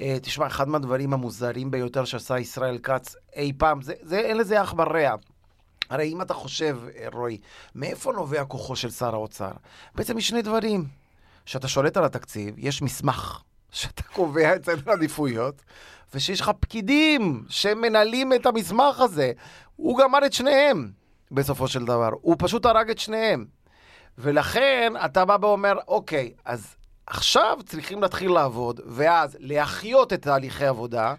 אה, 0.00 0.16
תשמע, 0.22 0.46
אחד 0.46 0.68
מהדברים 0.68 1.12
המוזרים 1.12 1.70
ביותר 1.70 2.04
שעשה 2.04 2.38
ישראל 2.38 2.78
כץ 2.78 3.16
אי 3.36 3.52
פעם, 3.58 3.82
זה, 3.82 3.94
זה, 4.02 4.18
אין 4.18 4.36
לזה 4.36 4.62
אח 4.62 4.74
ורע. 4.78 5.14
הרי 5.90 6.12
אם 6.12 6.22
אתה 6.22 6.34
חושב, 6.34 6.78
אה, 6.96 7.06
רועי, 7.12 7.38
מאיפה 7.74 8.12
נובע 8.12 8.44
כוחו 8.44 8.76
של 8.76 8.90
שר 8.90 9.14
האוצר? 9.14 9.50
בעצם 9.94 10.16
משני 10.16 10.42
דברים. 10.42 10.84
כשאתה 11.46 11.68
שולט 11.68 11.96
על 11.96 12.04
התקציב, 12.04 12.54
יש 12.58 12.82
מסמך 12.82 13.42
שאתה 13.72 14.02
קובע 14.02 14.56
את 14.56 14.64
סדר 14.64 14.90
העדיפויות, 14.90 15.62
ושיש 16.14 16.40
לך 16.40 16.50
פקידים 16.60 17.44
שמנהלים 17.48 18.32
את 18.32 18.46
המסמך 18.46 19.00
הזה. 19.00 19.32
הוא 19.76 19.98
גמר 19.98 20.26
את 20.26 20.32
שניהם, 20.32 20.90
בסופו 21.30 21.68
של 21.68 21.84
דבר. 21.84 22.10
הוא 22.20 22.36
פשוט 22.38 22.66
הרג 22.66 22.90
את 22.90 22.98
שניהם. 22.98 23.46
ולכן 24.18 24.92
אתה 25.04 25.24
בא 25.24 25.36
ואומר, 25.40 25.74
אוקיי, 25.88 26.32
אז 26.44 26.76
עכשיו 27.06 27.58
צריכים 27.66 28.02
להתחיל 28.02 28.30
לעבוד, 28.32 28.80
ואז 28.86 29.36
להחיות 29.40 30.12
את 30.12 30.22
תהליכי 30.22 30.64
העבודה. 30.64 31.14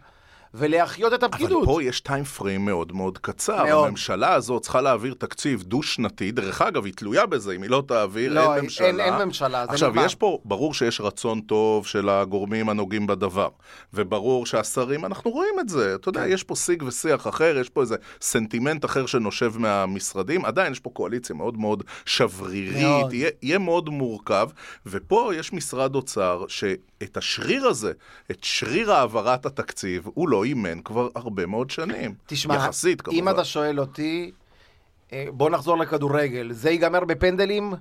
ולהחיות 0.53 1.13
את 1.13 1.23
הפקידות. 1.23 1.63
אבל 1.63 1.73
פה 1.73 1.83
יש 1.83 2.01
טיים 2.01 2.23
פריים 2.23 2.65
מאוד 2.65 2.91
מאוד 2.91 3.17
קצר. 3.17 3.63
מאוד. 3.65 3.87
הממשלה 3.87 4.33
הזאת 4.33 4.61
צריכה 4.61 4.81
להעביר 4.81 5.13
תקציב 5.13 5.63
דו-שנתי. 5.63 6.31
דרך 6.31 6.61
אגב, 6.61 6.85
היא 6.85 6.93
תלויה 6.93 7.25
בזה, 7.25 7.51
אם 7.51 7.61
היא 7.61 7.69
לא 7.69 7.83
תעביר, 7.87 8.33
לא, 8.33 8.55
אין 8.55 8.63
ממשלה. 8.63 8.87
אין, 8.87 8.99
אין 8.99 9.13
ממשלה, 9.13 9.65
זה 9.65 9.71
עכשיו, 9.71 9.89
נגמר. 9.89 10.05
יש 10.05 10.15
פה, 10.15 10.39
ברור 10.45 10.73
שיש 10.73 11.01
רצון 11.01 11.41
טוב 11.41 11.87
של 11.87 12.09
הגורמים 12.09 12.69
הנוגעים 12.69 13.07
בדבר, 13.07 13.49
וברור 13.93 14.45
שהשרים, 14.45 15.05
אנחנו 15.05 15.31
רואים 15.31 15.59
את 15.59 15.69
זה. 15.69 15.95
אתה 15.95 16.11
כן. 16.11 16.19
יודע, 16.19 16.33
יש 16.33 16.43
פה 16.43 16.55
שיג 16.55 16.83
ושיח 16.83 17.27
אחר, 17.27 17.57
יש 17.57 17.69
פה 17.69 17.81
איזה 17.81 17.95
סנטימנט 18.21 18.85
אחר 18.85 19.05
שנושב 19.05 19.57
מהמשרדים. 19.57 20.45
עדיין 20.45 20.71
יש 20.71 20.79
פה 20.79 20.89
קואליציה 20.89 21.35
מאוד 21.35 21.57
מאוד 21.57 21.83
שברירית, 22.05 22.83
מאוד. 22.83 23.13
יהיה, 23.13 23.29
יהיה 23.41 23.57
מאוד 23.57 23.89
מורכב, 23.89 24.49
ופה 24.85 25.31
יש 25.35 25.53
משרד 25.53 25.95
אוצר 25.95 26.45
שאת 26.47 27.17
השריר 27.17 27.67
הזה, 27.67 27.91
את 28.31 28.37
שריר 28.41 28.93
העברת 28.93 29.45
התקציב, 29.45 30.07
הוא 30.13 30.29
לא 30.29 30.40
אימן 30.43 30.81
כבר 30.81 31.07
הרבה 31.15 31.45
מאוד 31.45 31.69
שנים. 31.69 32.15
תשמע, 32.25 32.55
יחסית, 32.55 33.01
כמובן. 33.01 33.19
אם 33.19 33.29
אתה 33.29 33.43
שואל 33.43 33.79
אותי, 33.79 34.31
אה, 35.13 35.25
בוא 35.31 35.49
נחזור 35.49 35.77
לכדורגל. 35.77 36.51
זה 36.51 36.69
ייגמר 36.69 37.05
בפנדלים 37.05 37.73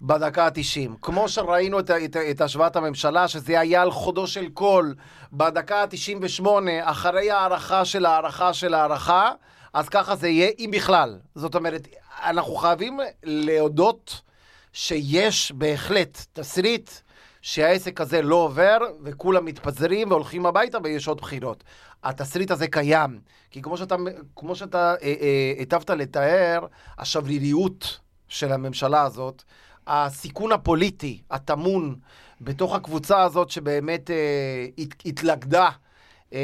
בדקה 0.00 0.46
ה-90. 0.46 0.90
כמו 1.02 1.28
שראינו 1.28 1.78
את, 1.78 1.90
את, 1.90 2.16
את 2.16 2.40
השוואת 2.40 2.76
הממשלה, 2.76 3.28
שזה 3.28 3.60
היה 3.60 3.82
על 3.82 3.90
חודו 3.90 4.26
של 4.26 4.48
קול 4.48 4.94
בדקה 5.32 5.82
ה-98, 5.82 6.46
אחרי 6.82 7.30
הערכה 7.30 7.84
של 7.84 8.06
הערכה 8.06 8.52
של 8.52 8.74
הערכה, 8.74 9.30
אז 9.72 9.88
ככה 9.88 10.16
זה 10.16 10.28
יהיה, 10.28 10.50
אם 10.58 10.70
בכלל. 10.72 11.18
זאת 11.34 11.54
אומרת, 11.54 11.88
אנחנו 12.22 12.54
חייבים 12.54 13.00
להודות 13.24 14.20
שיש 14.72 15.52
בהחלט 15.52 16.26
תסריט 16.32 16.90
שהעסק 17.46 18.00
הזה 18.00 18.22
לא 18.22 18.34
עובר, 18.34 18.78
וכולם 19.02 19.44
מתפזרים 19.44 20.10
והולכים 20.10 20.46
הביתה 20.46 20.78
ויש 20.84 21.08
עוד 21.08 21.20
בחירות. 21.20 21.64
התסריט 22.04 22.50
הזה 22.50 22.68
קיים, 22.68 23.20
כי 23.50 23.62
כמו 23.62 23.76
שאתה, 23.76 23.96
כמו 24.36 24.54
שאתה 24.54 24.94
אה, 25.02 25.14
אה, 25.20 25.52
היטבת 25.58 25.90
לתאר, 25.90 26.66
השבריריות 26.98 28.00
של 28.28 28.52
הממשלה 28.52 29.02
הזאת, 29.02 29.42
הסיכון 29.86 30.52
הפוליטי 30.52 31.22
הטמון 31.30 31.94
בתוך 32.40 32.74
הקבוצה 32.74 33.22
הזאת 33.22 33.50
שבאמת 33.50 34.10
אה, 34.10 34.66
הת, 34.78 34.94
התלכדה 35.06 35.68
אה, 36.32 36.40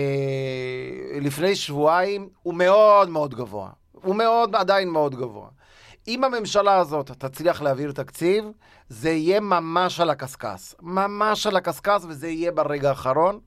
לפני 1.20 1.56
שבועיים, 1.56 2.28
הוא 2.42 2.54
מאוד 2.54 3.08
מאוד 3.08 3.34
גבוה. 3.34 3.70
הוא 3.92 4.14
מאוד, 4.14 4.56
עדיין 4.56 4.88
מאוד 4.88 5.14
גבוה. 5.14 5.48
אם 6.08 6.24
הממשלה 6.24 6.76
הזאת 6.76 7.10
תצליח 7.10 7.62
להעביר 7.62 7.92
תקציב, 7.92 8.44
זה 8.88 9.10
יהיה 9.10 9.40
ממש 9.40 10.00
על 10.00 10.10
הקשקש. 10.10 10.74
ממש 10.80 11.46
על 11.46 11.56
הקשקש, 11.56 12.02
וזה 12.08 12.28
יהיה 12.28 12.52
ברגע 12.52 12.88
האחרון. 12.88 13.40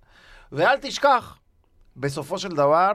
ואל 0.52 0.78
תשכח, 0.82 1.38
בסופו 1.98 2.40
של 2.40 2.50
דבר, 2.50 2.92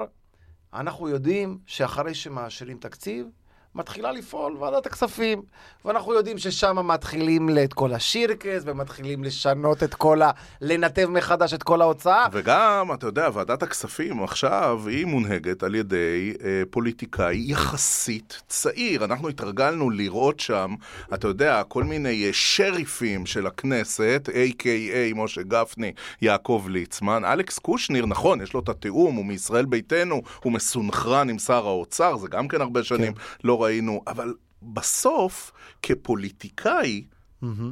אנחנו 0.75 1.09
יודעים 1.09 1.59
שאחרי 1.67 2.15
שמאשרים 2.15 2.79
תקציב, 2.79 3.27
מתחילה 3.75 4.13
לפעול 4.13 4.57
ועדת 4.57 4.87
הכספים. 4.87 5.43
ואנחנו 5.85 6.15
יודעים 6.15 6.39
ששם 6.39 6.87
מתחילים 6.87 7.49
את 7.65 7.73
כל 7.73 7.93
השירקס, 7.93 8.63
ומתחילים 8.65 9.25
לשנות 9.25 9.83
את 9.83 9.95
כל 9.95 10.23
ה... 10.23 10.31
לנתב 10.61 11.07
מחדש 11.11 11.55
את 11.55 11.63
כל 11.63 11.83
ההוצאה. 11.83 12.27
וגם, 12.33 12.91
אתה 12.95 13.07
יודע, 13.07 13.29
ועדת 13.33 13.63
הכספים 13.63 14.23
עכשיו 14.23 14.81
היא 14.87 15.07
מונהגת 15.07 15.63
על 15.63 15.75
ידי 15.75 16.35
אה, 16.45 16.63
פוליטיקאי 16.71 17.45
יחסית 17.47 18.43
צעיר. 18.49 19.05
אנחנו 19.05 19.29
התרגלנו 19.29 19.91
לראות 19.91 20.41
שם, 20.41 20.75
אתה 21.15 21.29
יודע, 21.29 21.63
כל 21.69 21.85
מיני 21.85 22.27
אה, 22.27 22.31
שריפים 22.33 23.27
של 23.27 23.47
הכנסת, 23.47 24.29
A.K.A. 24.33 25.17
משה 25.17 25.43
גפני, 25.43 25.93
יעקב 26.23 26.65
ליצמן. 26.69 27.25
אלכס 27.25 27.59
קושניר, 27.59 28.07
נכון, 28.07 28.41
יש 28.41 28.55
לו 28.55 28.61
את 28.61 28.69
התיאום, 28.69 29.17
הוא 29.17 29.25
מישראל 29.25 29.65
ביתנו, 29.65 30.23
הוא 30.43 30.53
מסונכרן 30.53 31.31
עם 31.31 31.39
שר 31.39 31.67
האוצר, 31.67 32.17
זה 32.17 32.29
גם 32.29 32.49
כן 32.49 32.61
הרבה 32.61 32.85
שנים 32.85 33.15
כן. 33.15 33.21
לא 33.45 33.60
ראינו, 33.63 34.03
אבל 34.07 34.35
בסוף, 34.63 35.53
כפוליטיקאי, 35.83 37.05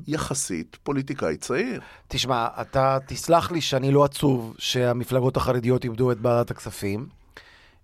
יחסית 0.06 0.76
פוליטיקאי 0.82 1.36
צעיר. 1.36 1.80
תשמע, 2.08 2.48
אתה 2.60 2.98
תסלח 3.06 3.50
לי 3.50 3.60
שאני 3.60 3.92
לא 3.92 4.04
עצוב 4.04 4.54
שהמפלגות 4.58 5.36
החרדיות 5.36 5.84
איבדו 5.84 6.12
את 6.12 6.16
ועדת 6.22 6.50
הכספים. 6.50 7.06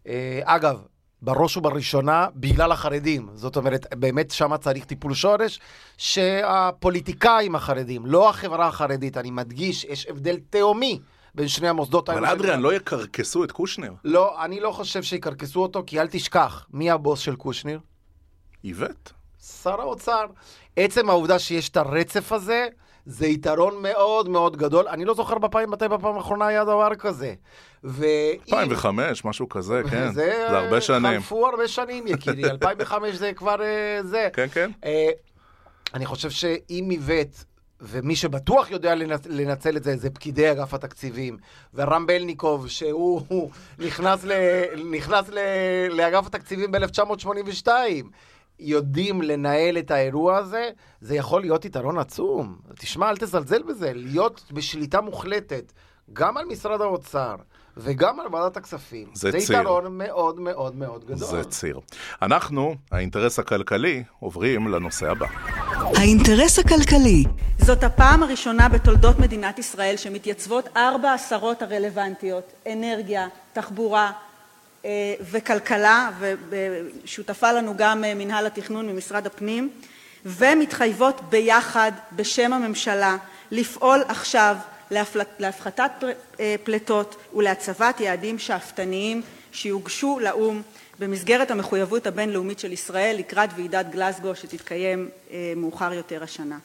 אה, 0.06 0.40
אגב, 0.44 0.82
בראש 1.23 1.56
ובראשונה, 1.56 2.26
בגלל 2.37 2.73
החרדים. 2.73 3.28
זאת 3.34 3.56
אומרת, 3.56 3.87
באמת 3.94 4.30
שם 4.30 4.56
צריך 4.56 4.84
טיפול 4.84 5.14
שורש, 5.14 5.61
שהפוליטיקאים 5.96 7.54
החרדים, 7.54 8.06
לא 8.06 8.28
החברה 8.28 8.66
החרדית, 8.66 9.16
אני 9.16 9.30
מדגיש, 9.30 9.84
יש 9.84 10.06
הבדל 10.06 10.37
תהומי 10.50 11.00
בין 11.34 11.49
שני 11.49 11.68
המוסדות 11.68 12.11
אבל 12.11 12.26
אדריאן, 12.26 12.61
לא 12.61 12.75
יקרקסו 12.75 13.44
את 13.44 13.52
קושניר. 13.52 13.92
לא, 14.04 14.44
אני 14.44 14.61
לא 14.61 14.73
חושב 14.73 15.02
שיקרקסו 15.02 15.62
אותו, 15.62 15.82
כי 15.87 16.00
אל 16.00 16.06
תשכח, 16.06 16.66
מי 16.73 16.90
הבוס 16.90 17.20
של 17.20 17.37
קושניר? 17.37 17.80
איווט. 18.64 19.11
שר 19.62 19.80
האוצר. 19.80 20.26
עצם 20.76 21.11
העובדה 21.11 21.38
שיש 21.38 21.68
את 21.68 21.76
הרצף 21.76 22.33
הזה, 22.33 22.68
זה 23.06 23.26
יתרון 23.26 23.83
מאוד 23.83 24.28
מאוד 24.28 24.56
גדול. 24.56 24.88
אני 24.88 25.04
לא 25.04 25.14
זוכר 25.14 25.38
בפעם, 25.38 25.71
מתי 25.71 25.88
בפעם 25.88 26.16
האחרונה 26.16 26.47
היה 26.47 26.64
דבר 26.64 26.94
כזה. 26.94 27.35
ו... 27.85 28.04
2005, 28.49 29.25
משהו 29.25 29.49
כזה, 29.49 29.83
כן. 29.90 30.12
זה, 30.12 30.47
זה 30.50 30.59
הרבה 30.59 30.80
שנים. 30.80 31.21
חלפו 31.21 31.47
הרבה 31.49 31.68
שנים, 31.68 32.06
יקירי. 32.06 32.50
2005 32.50 33.14
זה 33.14 33.33
כבר 33.33 33.56
uh, 33.56 34.06
זה. 34.06 34.28
כן, 34.33 34.47
כן. 34.52 34.71
Uh, 34.83 34.87
אני 35.94 36.06
חושב 36.06 36.30
שאם 36.30 36.88
איווט... 36.90 37.44
ומי 37.80 38.16
שבטוח 38.16 38.71
יודע 38.71 38.94
לנצ... 38.94 39.26
לנצל 39.26 39.76
את 39.76 39.85
זה, 39.85 39.97
זה 39.97 40.11
פקידי 40.11 40.50
אגף 40.50 40.75
התקציבים. 40.75 41.37
ורם 41.75 42.06
בלניקוב, 42.06 42.68
שהוא 42.68 43.50
נכנס, 43.87 44.25
ל... 44.25 44.33
נכנס 44.90 45.28
ל... 45.28 45.38
לאגף 45.90 46.26
התקציבים 46.26 46.73
ב-1982. 46.73 47.68
יודעים 48.58 49.23
לנהל 49.23 49.78
את 49.78 49.90
האירוע 49.90 50.37
הזה, 50.37 50.70
זה 51.00 51.14
יכול 51.14 51.40
להיות 51.40 51.64
יתרון 51.64 51.99
עצום. 51.99 52.56
תשמע, 52.78 53.11
אל 53.11 53.16
תזלזל 53.16 53.62
בזה, 53.62 53.92
להיות 53.94 54.44
בשליטה 54.52 55.00
מוחלטת, 55.00 55.73
גם 56.12 56.37
על 56.37 56.44
משרד 56.44 56.80
האוצר 56.80 57.37
וגם 57.76 58.20
על 58.20 58.26
ועדת 58.32 58.56
הכספים. 58.56 59.08
זה, 59.14 59.30
זה 59.30 59.38
ציר. 59.38 59.61
יתרון 59.61 59.99
מאוד 59.99 60.40
מאוד 60.40 60.76
מאוד 60.76 61.04
גדול. 61.04 61.16
זה 61.16 61.44
ציר. 61.44 61.80
אנחנו, 62.23 62.75
האינטרס 62.92 63.38
הכלכלי, 63.38 64.04
עוברים 64.20 64.68
לנושא 64.68 65.11
הבא. 65.11 65.26
האינטרס 65.96 66.58
הכלכלי. 66.58 67.25
זאת 67.58 67.84
הפעם 67.84 68.23
הראשונה 68.23 68.68
בתולדות 68.68 69.18
מדינת 69.18 69.58
ישראל 69.58 69.96
שמתייצבות 69.96 70.68
ארבע 70.76 71.11
השרות 71.11 71.62
הרלוונטיות, 71.62 72.52
אנרגיה, 72.73 73.26
תחבורה, 73.52 74.12
וכלכלה, 75.30 76.10
ושותפה 76.48 77.52
לנו 77.52 77.76
גם 77.76 78.00
מנהל 78.00 78.46
התכנון 78.46 78.88
ממשרד 78.88 79.26
הפנים, 79.26 79.70
ומתחייבות 80.26 81.20
ביחד 81.28 81.92
בשם 82.12 82.52
הממשלה 82.52 83.16
לפעול 83.50 84.02
עכשיו 84.08 84.56
להפחתת 85.38 85.90
פליטות 86.64 87.16
ולהצבת 87.34 88.00
יעדים 88.00 88.38
שאפתניים 88.38 89.22
שיוגשו 89.52 90.18
לאו"ם 90.22 90.62
במסגרת 90.98 91.50
המחויבות 91.50 92.06
הבינלאומית 92.06 92.58
של 92.58 92.72
ישראל 92.72 93.16
לקראת 93.18 93.50
ועידת 93.56 93.86
גלסגו 93.90 94.36
שתתקיים 94.36 95.08
מאוחר 95.56 95.92
יותר 95.92 96.22
השנה. 96.22 96.58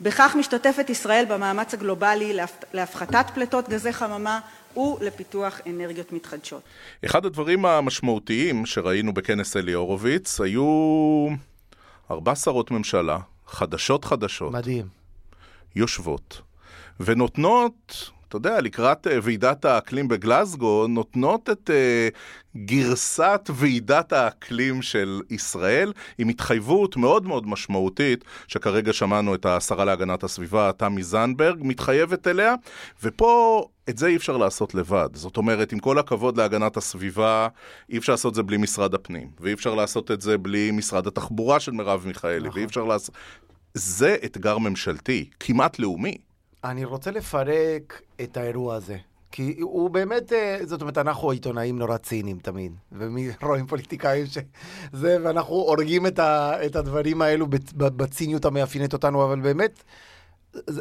בכך 0.00 0.36
משתתפת 0.38 0.90
ישראל 0.90 1.24
במאמץ 1.28 1.74
הגלובלי 1.74 2.38
להפחתת 2.72 3.26
פליטות 3.34 3.68
גזי 3.68 3.92
חממה 3.92 4.40
ולפיתוח 4.76 5.60
אנרגיות 5.66 6.12
מתחדשות. 6.12 6.62
אחד 7.04 7.26
הדברים 7.26 7.66
המשמעותיים 7.66 8.66
שראינו 8.66 9.14
בכנס 9.14 9.56
אלי 9.56 9.72
הורוביץ 9.72 10.40
היו 10.40 11.28
ארבע 12.10 12.34
שרות 12.34 12.70
ממשלה, 12.70 13.18
חדשות 13.46 14.04
חדשות. 14.04 14.52
מדהים. 14.52 14.86
יושבות, 15.76 16.40
ונותנות, 17.00 18.10
אתה 18.36 18.48
יודע, 18.48 18.60
לקראת 18.60 19.06
אה, 19.06 19.18
ועידת 19.22 19.64
האקלים 19.64 20.08
בגלסגו, 20.08 20.86
נותנות 20.88 21.50
את 21.50 21.70
uh, 21.70 22.58
גרסת 22.58 23.50
ועידת 23.54 24.12
האקלים 24.12 24.82
של 24.82 25.20
ישראל, 25.30 25.92
עם 26.18 26.28
התחייבות 26.28 26.96
מאוד 26.96 27.26
מאוד 27.26 27.46
משמעותית, 27.46 28.24
שכרגע 28.48 28.92
שמענו 28.92 29.34
את 29.34 29.46
השרה 29.46 29.84
להגנת 29.84 30.24
הסביבה, 30.24 30.70
תמי 30.76 31.02
זנדברג, 31.02 31.58
מתחייבת 31.60 32.26
אליה, 32.26 32.54
ופה 33.02 33.64
את 33.88 33.98
זה 33.98 34.06
אי 34.06 34.16
אפשר 34.16 34.36
לעשות 34.36 34.74
לבד. 34.74 35.08
זאת 35.12 35.36
אומרת, 35.36 35.72
עם 35.72 35.78
כל 35.78 35.98
הכבוד 35.98 36.36
להגנת 36.36 36.76
הסביבה, 36.76 37.48
אי 37.90 37.98
אפשר 37.98 38.12
לעשות 38.12 38.30
את 38.30 38.34
זה 38.34 38.42
בלי 38.42 38.56
משרד 38.56 38.94
הפנים, 38.94 39.28
ואי 39.40 39.52
אפשר 39.52 39.74
לעשות 39.74 40.10
את 40.10 40.20
זה 40.20 40.38
בלי 40.38 40.70
משרד 40.70 41.06
התחבורה 41.06 41.60
של 41.60 41.72
מרב 41.72 42.02
מיכאלי, 42.06 42.48
נכון. 42.48 42.58
ואי 42.58 42.64
אפשר 42.64 42.84
לעשות... 42.84 43.14
זה 43.74 44.16
אתגר 44.24 44.58
ממשלתי, 44.58 45.30
כמעט 45.40 45.78
לאומי. 45.78 46.16
אני 46.64 46.84
רוצה 46.84 47.10
לפרק 47.10 48.02
את 48.20 48.36
האירוע 48.36 48.74
הזה. 48.74 48.96
כי 49.30 49.56
הוא 49.60 49.90
באמת, 49.90 50.32
אה, 50.32 50.58
זאת 50.62 50.80
אומרת, 50.80 50.98
אנחנו 50.98 51.30
עיתונאים 51.30 51.78
נורא 51.78 51.96
ציניים 51.96 52.38
תמיד, 52.38 52.72
ורואים 52.92 53.66
פוליטיקאים 53.66 54.26
שזה, 54.26 55.16
ואנחנו 55.24 55.54
הורגים 55.54 56.06
את, 56.06 56.18
ה, 56.18 56.66
את 56.66 56.76
הדברים 56.76 57.22
האלו 57.22 57.46
בציניות 57.74 58.44
המאפיינת 58.44 58.92
אותנו, 58.92 59.24
אבל 59.24 59.40
באמת, 59.40 59.84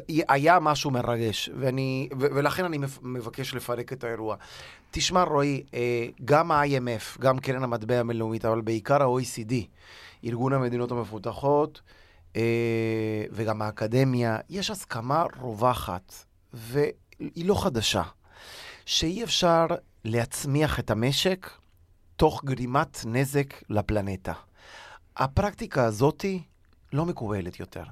היה 0.08 0.60
משהו 0.60 0.92
מרגש, 0.92 1.50
ואני, 1.60 2.10
ו, 2.20 2.28
ולכן 2.36 2.66
אני 2.66 2.78
מבקש 3.02 3.54
לפרק 3.54 3.94
את 3.94 4.04
האירוע. 4.04 4.36
תשמע, 4.92 5.24
רועי, 5.24 5.64
אה, 5.74 6.06
גם 6.26 6.52
ה-IMF, 6.52 7.20
גם 7.20 7.40
קרן 7.40 7.64
המטבע 7.64 8.00
הבינלאומית, 8.00 8.46
אבל 8.46 8.62
בעיקר 8.62 9.04
ה-OECD, 9.04 9.54
ארגון 10.26 10.54
המדינות 10.54 10.92
המפותחות, 10.92 11.82
וגם 13.32 13.62
האקדמיה, 13.62 14.38
יש 14.50 14.72
הסכמה 14.72 15.26
רווחת, 15.42 16.14
והיא 16.54 17.46
לא 17.46 17.64
חדשה, 17.64 18.04
שאי 18.86 19.24
אפשר 19.24 19.66
להצמיח 20.06 20.80
את 20.80 20.92
המשק 20.92 21.50
תוך 22.16 22.44
גרימת 22.46 23.06
נזק 23.06 23.54
לפלנטה. 23.70 24.34
הפרקטיקה 25.18 25.86
הזאתי 25.86 26.44
לא 26.94 27.06
מקובלת 27.06 27.60
יותר, 27.60 27.84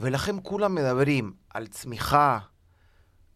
ולכן 0.00 0.36
כולם 0.42 0.74
מדברים 0.74 1.32
על 1.50 1.66
צמיחה, 1.66 2.38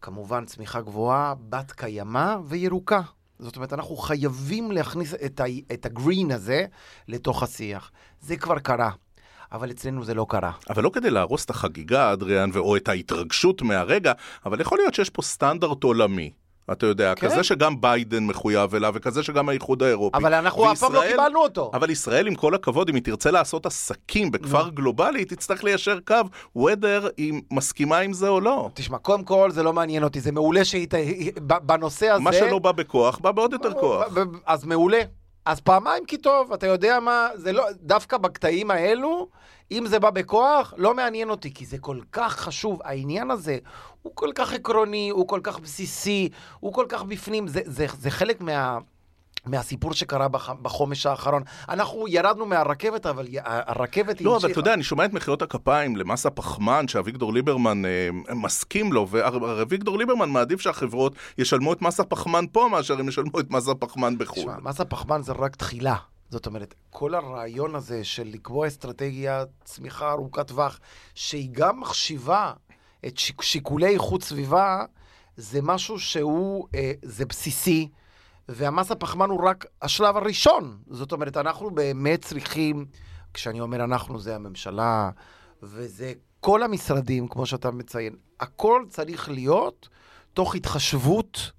כמובן 0.01 0.45
צמיחה 0.45 0.81
גבוהה, 0.81 1.33
בת 1.49 1.71
קיימא 1.71 2.35
וירוקה. 2.45 3.01
זאת 3.39 3.55
אומרת, 3.55 3.73
אנחנו 3.73 3.95
חייבים 3.95 4.71
להכניס 4.71 5.13
את, 5.13 5.39
ה- 5.39 5.73
את 5.73 5.85
הגרין 5.85 6.31
הזה 6.31 6.65
לתוך 7.07 7.43
השיח. 7.43 7.91
זה 8.21 8.37
כבר 8.37 8.59
קרה. 8.59 8.91
אבל 9.51 9.71
אצלנו 9.71 10.03
זה 10.03 10.13
לא 10.13 10.25
קרה. 10.29 10.51
אבל 10.69 10.83
לא 10.83 10.89
כדי 10.89 11.09
להרוס 11.09 11.45
את 11.45 11.49
החגיגה, 11.49 12.13
אדריאן, 12.13 12.49
או 12.55 12.75
את 12.75 12.87
ההתרגשות 12.87 13.61
מהרגע, 13.61 14.11
אבל 14.45 14.61
יכול 14.61 14.77
להיות 14.77 14.93
שיש 14.93 15.09
פה 15.09 15.21
סטנדרט 15.21 15.83
עולמי. 15.83 16.31
אתה 16.71 16.85
יודע, 16.85 17.15
כן. 17.15 17.27
כזה 17.27 17.43
שגם 17.43 17.81
ביידן 17.81 18.25
מחויב 18.25 18.75
אליו, 18.75 18.91
וכזה 18.95 19.23
שגם 19.23 19.49
האיחוד 19.49 19.83
האירופי. 19.83 20.17
אבל 20.17 20.33
אנחנו 20.33 20.71
אף 20.71 20.79
פעם 20.79 20.93
לא 20.93 21.01
קיבלנו 21.11 21.39
אותו. 21.39 21.71
אבל 21.73 21.89
ישראל, 21.89 22.27
עם 22.27 22.35
כל 22.35 22.55
הכבוד, 22.55 22.89
אם 22.89 22.95
היא 22.95 23.03
תרצה 23.03 23.31
לעשות 23.31 23.65
עסקים 23.65 24.31
בכפר 24.31 24.69
גלובלי, 24.69 25.19
היא 25.19 25.27
תצטרך 25.27 25.63
ליישר 25.63 25.99
קו, 26.07 26.15
whether 26.57 27.09
היא 27.17 27.41
מסכימה 27.51 27.97
עם 27.97 28.13
זה 28.13 28.27
או 28.27 28.41
לא. 28.41 28.69
תשמע, 28.73 28.97
קודם 28.97 29.23
כל 29.23 29.51
זה 29.51 29.63
לא 29.63 29.73
מעניין 29.73 30.03
אותי, 30.03 30.21
זה 30.21 30.31
מעולה 30.31 30.65
שהיא... 30.65 30.87
בנושא 31.41 32.09
הזה... 32.09 32.23
מה 32.23 32.33
שלא 32.33 32.59
בא 32.59 32.71
בכוח, 32.71 33.17
בא 33.17 33.31
בעוד 33.31 33.53
יותר 33.53 33.73
כוח. 33.73 34.05
אז 34.45 34.65
מעולה. 34.65 35.01
אז 35.45 35.61
פעמיים 35.61 36.05
כי 36.05 36.17
טוב, 36.17 36.53
אתה 36.53 36.67
יודע 36.67 36.99
מה, 36.99 37.27
זה 37.35 37.51
לא, 37.51 37.65
דווקא 37.81 38.17
בקטעים 38.17 38.71
האלו, 38.71 39.29
אם 39.71 39.85
זה 39.87 39.99
בא 39.99 40.09
בכוח, 40.09 40.73
לא 40.77 40.93
מעניין 40.93 41.29
אותי, 41.29 41.53
כי 41.53 41.65
זה 41.65 41.77
כל 41.77 41.99
כך 42.11 42.35
חשוב. 42.35 42.79
העניין 42.83 43.31
הזה 43.31 43.57
הוא 44.01 44.11
כל 44.15 44.29
כך 44.35 44.53
עקרוני, 44.53 45.09
הוא 45.09 45.27
כל 45.27 45.39
כך 45.43 45.59
בסיסי, 45.59 46.29
הוא 46.59 46.73
כל 46.73 46.85
כך 46.89 47.03
בפנים, 47.03 47.47
זה, 47.47 47.61
זה, 47.65 47.85
זה 47.99 48.11
חלק 48.11 48.41
מה... 48.41 48.77
מהסיפור 49.45 49.93
שקרה 49.93 50.27
בח... 50.27 50.49
בחומש 50.49 51.05
האחרון. 51.05 51.43
אנחנו 51.69 52.07
ירדנו 52.07 52.45
מהרכבת, 52.45 53.05
אבל 53.05 53.27
הרכבת 53.43 54.19
היא... 54.19 54.25
לא, 54.25 54.37
אבל 54.37 54.51
אתה 54.51 54.59
יודע, 54.59 54.73
אני 54.73 54.83
שומע 54.83 55.05
את 55.05 55.13
מחיאות 55.13 55.41
הכפיים 55.41 55.95
למס 55.95 56.25
הפחמן 56.25 56.87
שאביגדור 56.87 57.33
ליברמן 57.33 57.85
אה, 57.85 58.09
מסכים 58.35 58.93
לו, 58.93 59.07
ואביגדור 59.09 59.97
ליברמן 59.97 60.29
מעדיף 60.29 60.61
שהחברות 60.61 61.15
ישלמו 61.37 61.73
את 61.73 61.81
מס 61.81 61.99
הפחמן 61.99 62.45
פה 62.51 62.67
מאשר 62.71 62.99
הם 62.99 63.09
ישלמו 63.09 63.39
את 63.39 63.51
מס 63.51 63.67
הפחמן 63.67 64.17
בחו"ל. 64.17 64.43
תשמע, 64.43 64.55
מס 64.61 64.81
הפחמן 64.81 65.21
זה 65.21 65.33
רק 65.33 65.55
תחילה. 65.55 65.95
זאת 66.29 66.45
אומרת, 66.45 66.73
כל 66.89 67.15
הרעיון 67.15 67.75
הזה 67.75 68.03
של 68.03 68.27
לקבוע 68.27 68.67
אסטרטגיה 68.67 69.43
צמיחה 69.63 70.11
ארוכת 70.11 70.47
טווח, 70.47 70.79
שהיא 71.15 71.49
גם 71.51 71.79
מחשיבה 71.79 72.53
את 73.05 73.17
שיק, 73.17 73.41
שיקולי 73.41 73.93
איכות 73.93 74.23
סביבה, 74.23 74.83
זה 75.37 75.59
משהו 75.61 75.99
שהוא, 75.99 76.67
אה, 76.75 76.91
זה 77.01 77.25
בסיסי. 77.25 77.89
והמס 78.49 78.91
הפחמן 78.91 79.29
הוא 79.29 79.47
רק 79.49 79.65
השלב 79.81 80.17
הראשון. 80.17 80.77
זאת 80.89 81.11
אומרת, 81.11 81.37
אנחנו 81.37 81.71
באמת 81.71 82.25
צריכים, 82.25 82.85
כשאני 83.33 83.59
אומר 83.59 83.83
אנחנו, 83.83 84.19
זה 84.19 84.35
הממשלה, 84.35 85.09
וזה 85.63 86.13
כל 86.39 86.63
המשרדים, 86.63 87.27
כמו 87.27 87.45
שאתה 87.45 87.71
מציין, 87.71 88.15
הכל 88.39 88.83
צריך 88.89 89.29
להיות 89.29 89.89
תוך 90.33 90.55
התחשבות 90.55 91.51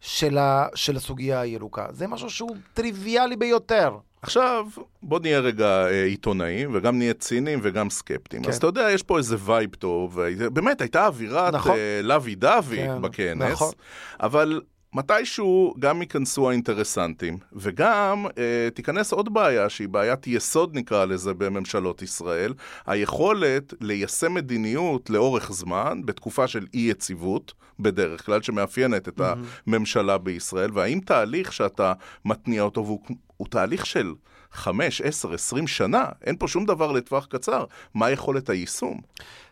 של, 0.00 0.38
ה, 0.38 0.66
של 0.74 0.96
הסוגיה 0.96 1.40
הירוקה. 1.40 1.86
זה 1.90 2.06
משהו 2.06 2.30
שהוא 2.30 2.56
טריוויאלי 2.74 3.36
ביותר. 3.36 3.96
עכשיו, 4.22 4.66
בוא 5.02 5.20
נהיה 5.20 5.40
רגע 5.40 5.86
אה, 5.86 6.04
עיתונאים, 6.04 6.70
וגם 6.74 6.98
נהיה 6.98 7.14
ציניים 7.14 7.60
וגם 7.62 7.90
סקפטיים. 7.90 8.42
כן. 8.42 8.48
אז 8.48 8.56
אתה 8.56 8.66
יודע, 8.66 8.90
יש 8.90 9.02
פה 9.02 9.18
איזה 9.18 9.36
וייב 9.44 9.74
טוב, 9.74 10.20
באמת, 10.52 10.80
הייתה 10.80 11.06
אווירה 11.06 11.54
נכון. 11.54 11.76
אה, 11.76 12.00
לוי 12.02 12.34
דווי 12.34 12.76
כן, 12.76 13.02
בכנס, 13.02 13.52
נכון. 13.52 13.72
אבל 14.20 14.60
מתישהו 14.94 15.74
גם 15.78 16.02
ייכנסו 16.02 16.50
האינטרסנטים, 16.50 17.38
וגם 17.52 18.26
אה, 18.38 18.68
תיכנס 18.74 19.12
עוד 19.12 19.34
בעיה, 19.34 19.68
שהיא 19.68 19.88
בעיית 19.88 20.26
יסוד 20.26 20.74
נקרא 20.74 21.04
לזה 21.04 21.34
בממשלות 21.34 22.02
ישראל, 22.02 22.54
היכולת 22.86 23.74
ליישם 23.80 24.34
מדיניות 24.34 25.10
לאורך 25.10 25.52
זמן, 25.52 26.00
בתקופה 26.04 26.46
של 26.46 26.66
אי 26.74 26.80
יציבות, 26.80 27.52
בדרך 27.80 28.26
כלל, 28.26 28.42
שמאפיינת 28.42 29.08
את 29.08 29.20
mm-hmm. 29.20 29.66
הממשלה 29.66 30.18
בישראל, 30.18 30.70
והאם 30.74 31.00
תהליך 31.04 31.52
שאתה 31.52 31.92
מתניע 32.24 32.62
אותו, 32.62 32.84
והוא 32.84 33.00
הוא 33.36 33.46
תהליך 33.50 33.86
של 33.86 34.14
חמש, 34.52 35.00
עשר, 35.00 35.34
עשרים 35.34 35.66
שנה, 35.66 36.04
אין 36.24 36.36
פה 36.36 36.48
שום 36.48 36.66
דבר 36.66 36.92
לטווח 36.92 37.26
קצר, 37.26 37.64
מה 37.94 38.10
יכולת 38.10 38.50
היישום? 38.50 39.00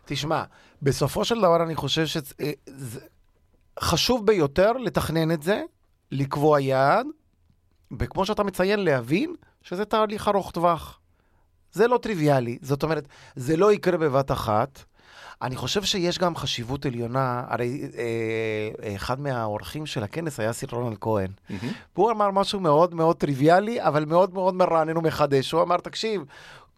תשמע, 0.05 0.43
בסופו 0.81 1.25
של 1.25 1.37
דבר 1.37 1.63
אני 1.63 1.75
חושב 1.75 2.05
שזה... 2.05 2.33
אה, 3.77 3.85
חשוב 3.85 4.25
ביותר 4.25 4.71
לתכנן 4.71 5.31
את 5.31 5.43
זה, 5.43 5.61
לקבוע 6.11 6.59
יעד, 6.59 7.07
וכמו 7.99 8.25
שאתה 8.25 8.43
מציין, 8.43 8.79
להבין 8.79 9.35
שזה 9.61 9.85
תהליך 9.85 10.27
ארוך 10.27 10.51
טווח. 10.51 10.99
זה 11.71 11.87
לא 11.87 11.97
טריוויאלי, 11.97 12.57
זאת 12.61 12.83
אומרת, 12.83 13.07
זה 13.35 13.57
לא 13.57 13.73
יקרה 13.73 13.97
בבת 13.97 14.31
אחת. 14.31 14.83
אני 15.41 15.55
חושב 15.55 15.83
שיש 15.83 16.19
גם 16.19 16.35
חשיבות 16.35 16.85
עליונה, 16.85 17.43
הרי 17.47 17.89
אה, 17.97 18.95
אחד 18.95 19.19
מהאורחים 19.19 19.85
של 19.85 20.03
הכנס 20.03 20.39
היה 20.39 20.53
סיר 20.53 20.69
רונלד 20.71 20.97
כהן. 21.01 21.27
Mm-hmm. 21.27 21.65
והוא 21.95 22.11
אמר 22.11 22.31
משהו 22.31 22.59
מאוד 22.59 22.95
מאוד 22.95 23.15
טריוויאלי, 23.15 23.81
אבל 23.81 24.05
מאוד 24.05 24.33
מאוד 24.33 24.55
מרענן 24.55 24.97
ומחדש. 24.97 25.51
הוא 25.51 25.61
אמר, 25.61 25.77
תקשיב, 25.77 26.21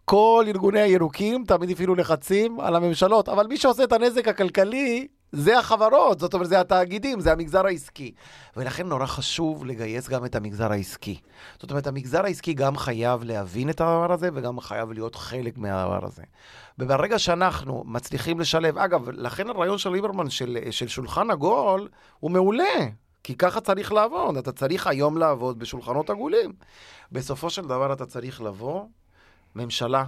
כל 0.04 0.44
ארגוני 0.48 0.80
הירוקים 0.80 1.44
תמיד 1.44 1.70
הפעילו 1.70 1.94
לחצים 1.94 2.60
על 2.60 2.76
הממשלות, 2.76 3.28
אבל 3.28 3.46
מי 3.46 3.56
שעושה 3.56 3.84
את 3.84 3.92
הנזק 3.92 4.28
הכלכלי 4.28 5.06
זה 5.32 5.58
החברות, 5.58 6.20
זאת 6.20 6.34
אומרת, 6.34 6.48
זה 6.48 6.60
התאגידים, 6.60 7.20
זה 7.20 7.32
המגזר 7.32 7.66
העסקי. 7.66 8.12
ולכן 8.56 8.86
נורא 8.86 9.06
חשוב 9.06 9.64
לגייס 9.64 10.08
גם 10.08 10.24
את 10.24 10.34
המגזר 10.34 10.72
העסקי. 10.72 11.20
זאת 11.60 11.70
אומרת, 11.70 11.86
המגזר 11.86 12.24
העסקי 12.24 12.54
גם 12.54 12.76
חייב 12.76 13.24
להבין 13.24 13.70
את 13.70 13.80
הדבר 13.80 14.12
הזה, 14.12 14.28
וגם 14.34 14.60
חייב 14.60 14.92
להיות 14.92 15.16
חלק 15.16 15.58
מהדבר 15.58 16.06
הזה. 16.06 16.22
וברגע 16.78 17.18
שאנחנו 17.18 17.84
מצליחים 17.86 18.40
לשלב, 18.40 18.78
אגב, 18.78 19.08
לכן 19.10 19.50
הרעיון 19.50 19.78
של 19.78 19.90
ליברמן 19.90 20.30
של, 20.30 20.58
של 20.70 20.88
שולחן 20.88 21.30
עגול 21.30 21.88
הוא 22.20 22.30
מעולה. 22.30 22.86
כי 23.22 23.34
ככה 23.34 23.60
צריך 23.60 23.92
לעבוד, 23.92 24.36
אתה 24.36 24.52
צריך 24.52 24.86
היום 24.86 25.18
לעבוד 25.18 25.58
בשולחנות 25.58 26.10
עגולים. 26.10 26.52
בסופו 27.12 27.50
של 27.50 27.62
דבר 27.62 27.92
אתה 27.92 28.06
צריך 28.06 28.42
לבוא, 28.42 28.84
ממשלה 29.54 30.04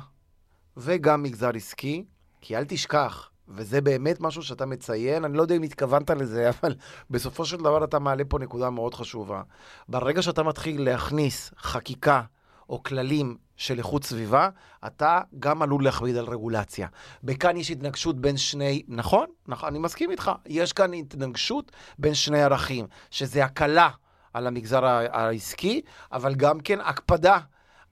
וגם 0.76 1.22
מגזר 1.22 1.50
עסקי, 1.54 2.04
כי 2.40 2.56
אל 2.56 2.64
תשכח, 2.64 3.30
וזה 3.54 3.80
באמת 3.80 4.20
משהו 4.20 4.42
שאתה 4.42 4.66
מציין, 4.66 5.24
אני 5.24 5.36
לא 5.36 5.42
יודע 5.42 5.54
אם 5.54 5.62
התכוונת 5.62 6.10
לזה, 6.10 6.48
אבל 6.60 6.74
בסופו 7.10 7.44
של 7.44 7.56
דבר 7.56 7.84
אתה 7.84 7.98
מעלה 7.98 8.24
פה 8.28 8.38
נקודה 8.38 8.70
מאוד 8.70 8.94
חשובה. 8.94 9.42
ברגע 9.88 10.22
שאתה 10.22 10.42
מתחיל 10.42 10.84
להכניס 10.84 11.52
חקיקה 11.58 12.22
או 12.68 12.82
כללים 12.82 13.36
של 13.56 13.78
איכות 13.78 14.04
סביבה, 14.04 14.48
אתה 14.86 15.20
גם 15.38 15.62
עלול 15.62 15.84
להכביד 15.84 16.16
על 16.16 16.24
רגולציה. 16.24 16.88
וכאן 17.24 17.56
יש 17.56 17.70
התנגשות 17.70 18.20
בין 18.20 18.36
שני, 18.36 18.82
נכון, 18.88 19.26
נכון, 19.48 19.68
אני 19.68 19.78
מסכים 19.78 20.10
איתך, 20.10 20.32
יש 20.46 20.72
כאן 20.72 20.92
התנגשות 20.92 21.72
בין 21.98 22.14
שני 22.14 22.42
ערכים, 22.42 22.86
שזה 23.10 23.44
הקלה 23.44 23.90
על 24.34 24.46
המגזר 24.46 24.84
העסקי, 24.84 25.80
אבל 26.12 26.34
גם 26.34 26.60
כן 26.60 26.80
הקפדה 26.80 27.38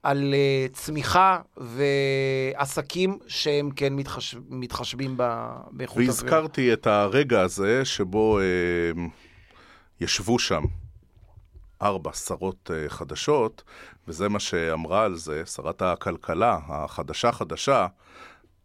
על 0.03 0.33
אה, 0.33 0.65
צמיחה 0.73 1.39
ועסקים 1.57 3.17
שהם 3.27 3.71
כן 3.75 3.93
מתחש... 3.93 4.35
מתחשבים 4.49 5.13
ב- 5.17 5.53
באיכות 5.71 5.97
הסביבה. 5.97 6.11
והזכרתי 6.11 6.73
את 6.73 6.87
הרגע 6.87 7.41
הזה 7.41 7.85
שבו 7.85 8.39
אה, 8.39 8.43
ישבו 10.01 10.39
שם 10.39 10.63
ארבע 11.81 12.13
שרות 12.13 12.71
אה, 12.73 12.89
חדשות, 12.89 13.63
וזה 14.07 14.29
מה 14.29 14.39
שאמרה 14.39 15.03
על 15.03 15.15
זה 15.15 15.45
שרת 15.45 15.81
הכלכלה 15.81 16.57
החדשה-חדשה, 16.67 17.87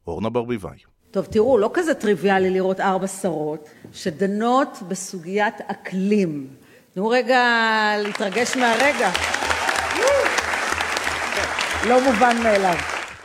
אורנה 0.06 0.30
ברביבאי. 0.30 0.78
טוב, 1.10 1.24
תראו, 1.24 1.58
לא 1.58 1.70
כזה 1.74 1.94
טריוויאלי 1.94 2.50
לראות 2.50 2.80
ארבע 2.80 3.06
שרות 3.06 3.68
שדנות 3.92 4.68
בסוגיית 4.88 5.54
אקלים. 5.66 6.46
תנו 6.94 7.08
רגע 7.08 7.40
להתרגש 8.02 8.56
מהרגע. 8.56 9.10
לא 11.88 12.04
מובן 12.12 12.36
מאליו. 12.42 12.74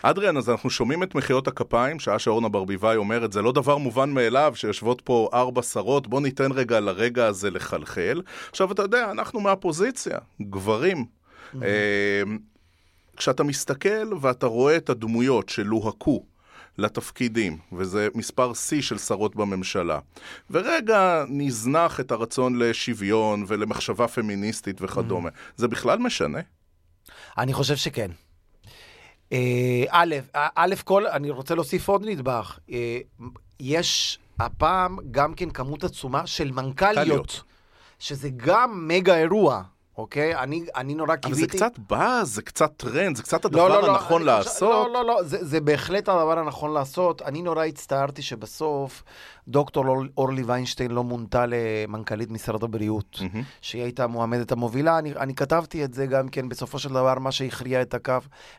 אדריאן, 0.02 0.38
אז 0.38 0.50
אנחנו 0.50 0.70
שומעים 0.70 1.04
את 1.04 1.16
מחיאות 1.16 1.48
הכפיים, 1.48 2.00
שעה 2.00 2.20
שאורנה 2.20 2.50
ברביבאי 2.50 2.96
אומרת, 2.96 3.32
זה 3.32 3.42
לא 3.42 3.52
דבר 3.52 3.78
מובן 3.78 4.10
מאליו 4.10 4.54
שיושבות 4.56 5.02
פה 5.02 5.30
ארבע 5.34 5.62
שרות, 5.62 6.08
בוא 6.08 6.22
ניתן 6.22 6.52
רגע 6.52 6.80
לרגע 6.80 7.26
הזה 7.26 7.50
לחלחל. 7.50 8.22
עכשיו, 8.50 8.72
אתה 8.72 8.82
יודע, 8.82 9.12
אנחנו 9.12 9.40
מהפוזיציה, 9.40 10.18
גברים. 10.42 11.06
אה, 11.62 12.24
כשאתה 13.18 13.44
מסתכל 13.44 14.14
ואתה 14.22 14.46
רואה 14.46 14.78
את 14.78 14.90
הדמויות 14.90 15.50
שלוהקו 15.50 16.26
לתפקידים, 16.78 17.58
וזה 17.74 18.08
מספר 18.16 18.54
שיא 18.54 18.82
של 18.82 18.98
שרות 18.98 19.36
בממשלה, 19.36 20.00
ורגע 20.50 21.24
נזנח 21.30 22.00
את 22.00 22.12
הרצון 22.12 22.60
לשוויון 22.60 23.46
ולמחשבה 23.48 24.08
פמיניסטית 24.08 24.82
וכדומה, 24.82 25.30
זה 25.56 25.68
בכלל 25.68 26.00
משנה? 26.00 26.40
אני 27.38 27.54
חושב 27.54 27.76
שכן. 27.76 28.12
אה, 29.32 29.38
א', 29.90 30.16
א' 30.34 30.76
כל, 30.84 31.08
אני 31.08 31.30
רוצה 31.30 31.56
להוסיף 31.56 31.88
עוד 31.88 32.06
נדבך. 32.06 32.60
אה, 32.72 33.00
יש 33.60 34.20
הפעם 34.40 34.98
גם 35.12 35.34
כן 35.34 35.50
כמות 35.50 35.84
עצומה 35.84 36.28
של 36.28 36.52
מנכ"ליות, 36.52 36.98
מנכ"ליות. 36.98 37.44
שזה 38.00 38.30
גם 38.36 38.88
מגה 38.88 39.18
אירוע, 39.18 39.62
אוקיי? 39.98 40.36
אני, 40.36 40.66
אני 40.76 40.94
נורא 40.96 41.16
קיוויתי... 41.16 41.42
אבל 41.42 41.60
זה 41.60 41.66
קצת 41.72 41.80
באז, 41.90 42.34
זה 42.34 42.42
קצת 42.42 42.72
טרנד, 42.78 43.16
זה 43.16 43.24
קצת 43.24 43.46
לא, 43.46 43.50
הדבר 43.50 43.68
לא, 43.68 43.82
לא, 43.88 43.92
הנכון 43.96 44.22
אני- 44.22 44.26
לעשות. 44.26 44.88
לא, 44.88 44.94
לא, 44.94 45.06
לא, 45.06 45.24
זה, 45.24 45.38
זה 45.46 45.62
בהחלט 45.62 46.10
הדבר 46.10 46.40
הנכון 46.40 46.74
לעשות. 46.74 47.22
אני 47.22 47.42
נורא 47.42 47.66
הצטערתי 47.66 48.22
שבסוף 48.22 49.04
דוקטור 49.48 49.88
אור- 49.88 50.06
אורלי 50.18 50.44
ויינשטיין 50.44 50.92
לא 50.92 51.04
מונתה 51.04 51.46
למנכ"לית 51.48 52.32
משרד 52.32 52.64
הבריאות, 52.64 53.18
מהמם. 53.22 53.44
שהיא 53.62 53.84
הייתה 53.84 54.04
המועמדת 54.04 54.52
המובילה. 54.52 54.98
אני, 55.00 55.14
אני 55.20 55.36
כתבתי 55.36 55.84
את 55.84 55.94
זה 55.94 56.06
גם 56.06 56.28
כן, 56.30 56.50
בסופו 56.50 56.80
של 56.80 56.90
דבר, 56.90 57.20
מה 57.20 57.32
שהכריע 57.32 57.82
את 57.82 57.94
הקו 57.94 58.14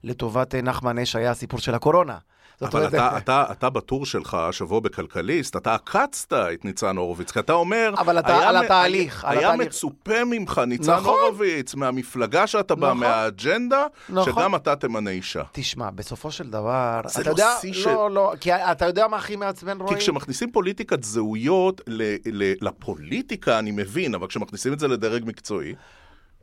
לטובת 0.05 0.55
אה, 0.55 0.63
נחמן 0.63 0.99
אש 0.99 1.17
היה 1.17 1.31
הסיפור 1.31 1.61
של 1.61 1.75
הקורונה. 1.75 2.19
אבל 2.63 2.71
אומרת, 2.79 2.95
אתה, 2.95 3.17
אתה, 3.19 3.45
אתה 3.53 3.71
בטור 3.71 4.07
שלך, 4.07 4.35
השבוע 4.35 4.81
בכלכליסט, 4.81 5.57
אתה 5.57 5.75
עקצת 5.75 6.33
את 6.33 6.65
ניצן 6.65 6.97
הורוביץ, 6.97 7.31
כי 7.31 7.39
אתה 7.39 7.53
אומר... 7.53 7.95
אבל 7.99 8.19
אתה- 8.19 8.39
היה 8.39 8.49
על 8.49 8.57
התהליך, 8.57 9.25
היה, 9.25 9.33
על 9.33 9.39
היה 9.39 9.49
התהליך. 9.49 9.69
מצופה 9.69 10.25
ממך, 10.27 10.61
ניצן 10.67 10.93
נכון. 10.93 11.19
הורוביץ, 11.21 11.75
מהמפלגה 11.75 12.47
שאתה 12.47 12.75
בא, 12.75 12.87
נכון. 12.87 12.99
מהאג'נדה, 13.01 13.87
נכון. 14.09 14.33
שגם 14.33 14.55
אתה 14.55 14.77
תמנה 14.77 15.11
אישה. 15.11 15.43
תשמע, 15.53 15.91
בסופו 15.91 16.31
של 16.31 16.51
דבר, 16.51 17.01
זה 17.07 17.21
אתה 17.21 17.31
לא 17.31 17.35
יודע, 17.35 17.55
לא, 17.65 17.73
של- 17.73 17.91
לא, 18.11 18.33
כי 18.41 18.53
אתה 18.55 18.87
יודע 18.87 19.09
מה 19.09 19.17
הכי 19.17 19.37
מעצבן, 19.37 19.81
רועי? 19.81 19.95
כי 19.95 20.01
כשמכניסים 20.01 20.51
פוליטיקת 20.73 21.05
זהויות 21.05 21.81
ל, 21.87 22.17
ל, 22.27 22.53
לפוליטיקה, 22.61 23.59
אני 23.59 23.71
מבין, 23.71 24.15
אבל 24.15 24.27
כשמכניסים 24.27 24.73
את 24.73 24.79
זה 24.79 24.89
לדרג 24.89 25.23
מקצועי, 25.27 25.75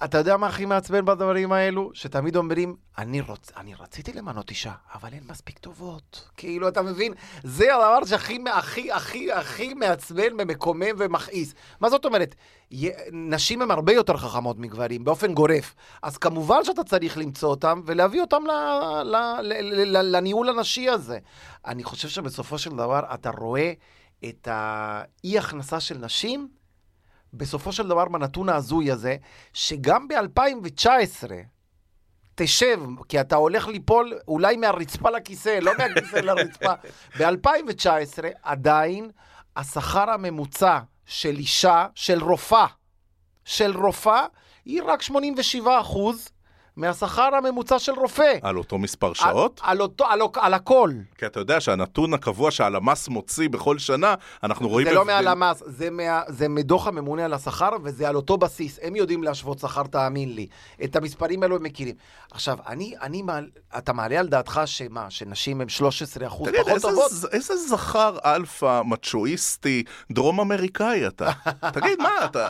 אתה 0.04 0.18
יודע 0.18 0.38
מה 0.38 0.48
הכי 0.48 0.66
מעצבן 0.66 1.06
בדברים 1.06 1.52
האלו? 1.52 1.92
שתמיד 1.94 2.36
אומרים, 2.36 2.76
אני, 2.98 3.22
רוצ... 3.22 3.52
אני 3.58 3.74
רציתי 3.80 4.14
למנות 4.14 4.50
אישה, 4.50 4.72
אבל 4.94 5.10
הן 5.14 5.24
מספיק 5.30 5.58
טובות. 5.58 6.30
כאילו, 6.38 6.68
אתה 6.68 6.82
מבין? 6.82 7.14
זה 7.44 7.76
הדבר 7.76 8.06
שהכי 8.06 8.44
הכי, 8.54 8.92
הכי, 8.92 9.32
הכי 9.32 9.74
מעצבן 9.74 10.34
ומקומם 10.40 10.96
ומכעיס. 10.98 11.54
מה 11.80 11.90
זאת 11.90 12.06
אומרת? 12.06 12.36
נשים 13.12 13.62
הן 13.62 13.72
הרבה 13.72 13.94
יותר 13.94 14.18
חכמות 14.18 14.60
מגברים, 14.60 15.04
באופן 15.04 15.34
גורף. 15.34 15.76
אז 16.04 16.18
כמובן 16.18 16.64
שאתה 16.64 16.84
צריך 16.84 17.18
למצוא 17.18 17.50
אותם 17.50 17.82
ולהביא 17.86 18.22
אותם. 18.22 18.44
ל... 18.48 18.52
ל... 19.04 19.16
ל... 19.42 19.98
ל... 19.98 20.16
לניהול 20.16 20.50
הנשי 20.50 20.90
הזה. 20.90 21.20
אני 21.66 21.84
חושב 21.84 22.08
שבסופו 22.08 22.58
של 22.58 22.70
דבר 22.70 23.02
אתה 23.14 23.30
רואה 23.30 23.74
את 24.26 24.48
האי-הכנסה 24.52 25.80
של 25.80 25.98
נשים 25.98 26.50
בסופו 27.34 27.72
של 27.72 27.88
דבר 27.88 28.06
בנתון 28.06 28.50
ההזוי 28.50 28.92
הזה, 28.92 29.18
שגם 29.54 30.08
ב-2019, 30.08 31.30
תשב, 32.36 32.80
כי 33.10 33.22
אתה 33.22 33.36
הולך 33.36 33.68
ליפול 33.68 34.20
אולי 34.28 34.58
מהרצפה 34.58 35.10
לכיסא, 35.10 35.60
לא 35.62 35.72
מהכיסא 35.78 36.16
לרצפה. 36.28 36.74
ב-2019 37.20 38.24
עדיין 38.44 39.12
השכר 39.56 40.10
הממוצע 40.10 40.80
של 41.06 41.36
אישה, 41.38 41.88
של 41.96 42.24
רופאה, 42.24 42.68
של 43.46 43.78
רופאה, 43.78 44.26
היא 44.66 44.82
רק 44.86 45.02
87 45.02 45.82
אחוז 45.82 46.30
מהשכר 46.78 47.30
הממוצע 47.36 47.80
של 47.80 47.92
רופא. 47.92 48.34
על 48.42 48.58
אותו 48.58 48.78
מספר 48.78 49.14
שעות. 49.14 49.60
על, 49.64 49.70
על, 49.72 49.82
אותו, 49.82 50.06
על, 50.06 50.20
על 50.36 50.54
הכל. 50.54 50.92
כי 51.18 51.26
אתה 51.26 51.40
יודע 51.40 51.62
שהנתון 51.62 52.14
הקבוע 52.14 52.52
שהלמ"ס 52.52 53.08
מוציא 53.08 53.50
בכל 53.50 53.78
שנה, 53.78 54.16
אנחנו 54.44 54.70
רואים... 54.70 54.88
זה 54.88 54.94
לא 54.94 55.06
מהלמ"ס, 55.06 55.64
זה, 55.66 55.90
מה, 55.90 56.22
זה 56.28 56.48
מדוח 56.48 56.88
הממונה 56.88 57.26
על 57.26 57.34
השכר, 57.34 57.70
וזה 57.84 58.10
על 58.10 58.16
אותו 58.16 58.38
בסיס. 58.38 58.80
הם 58.82 58.96
יודעים 58.96 59.24
להשוות 59.24 59.60
שכר, 59.60 59.84
תאמין 59.84 60.36
לי. 60.36 60.48
את 60.84 60.96
המספרים 60.96 61.44
האלו 61.44 61.56
הם 61.56 61.64
מכירים. 61.64 61.96
עכשיו, 62.32 62.58
אני, 62.68 62.94
אני 63.02 63.22
מעל, 63.22 63.50
אתה 63.78 63.94
מעלה 63.94 64.20
על 64.20 64.28
דעתך 64.28 64.62
שמה, 64.66 65.10
שנשים 65.10 65.62
הם 65.62 65.70
13 65.70 66.28
אחוז 66.28 66.48
תגיד, 66.50 66.62
פחות 66.62 66.74
איזה, 66.74 66.88
טובות? 66.88 67.12
ז- 67.12 67.26
איזה 67.26 67.54
זכר 67.58 68.18
אלפא, 68.26 68.82
מצ'ואיסטי, 68.86 69.84
דרום 70.12 70.40
אמריקאי 70.40 71.08
אתה? 71.08 71.32
תגיד, 71.74 72.00
מה 72.00 72.26
אתה... 72.26 72.48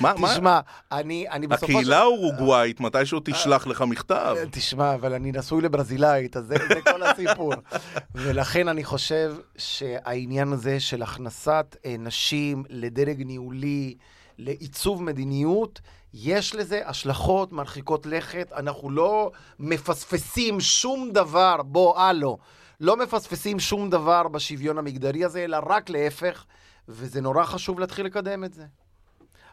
מה, 0.00 0.12
מה? 0.18 0.32
תשמע, 0.34 0.60
אני, 0.92 1.28
אני 1.30 1.46
בסופו 1.46 1.66
של... 1.66 1.72
הקהילה 1.72 1.98
האורוגוואית, 2.00 2.80
מתישהו 2.80 3.20
תשלח 3.24 3.66
לך 3.66 3.80
מכתב. 3.82 4.36
תשמע, 4.50 4.94
אבל 4.94 5.14
אני 5.14 5.32
נשוי 5.32 5.62
לברזילאית, 5.62 6.36
אז 6.36 6.44
זה, 6.46 6.54
זה 6.68 6.80
כל 6.92 7.02
הסיפור. 7.02 7.54
ולכן 8.14 8.68
אני 8.68 8.84
חושב 8.84 9.34
שהעניין 9.56 10.52
הזה 10.52 10.80
של 10.80 11.02
הכנסת 11.02 11.76
אה, 11.84 11.96
נשים 11.98 12.64
לדרג 12.68 13.22
ניהולי, 13.22 13.94
לעיצוב 14.38 15.02
מדיניות, 15.02 15.80
יש 16.14 16.54
לזה 16.54 16.88
השלכות 16.88 17.52
מרחיקות 17.52 18.06
לכת. 18.06 18.52
אנחנו 18.56 18.90
לא 18.90 19.30
מפספסים 19.58 20.60
שום 20.60 21.10
דבר, 21.12 21.56
בוא, 21.64 21.98
הלו, 21.98 22.38
לא 22.80 22.96
מפספסים 22.96 23.60
שום 23.60 23.90
דבר 23.90 24.28
בשוויון 24.28 24.78
המגדרי 24.78 25.24
הזה, 25.24 25.44
אלא 25.44 25.58
רק 25.66 25.90
להפך, 25.90 26.44
וזה 26.88 27.20
נורא 27.20 27.44
חשוב 27.44 27.80
להתחיל 27.80 28.06
לקדם 28.06 28.44
את 28.44 28.54
זה. 28.54 28.64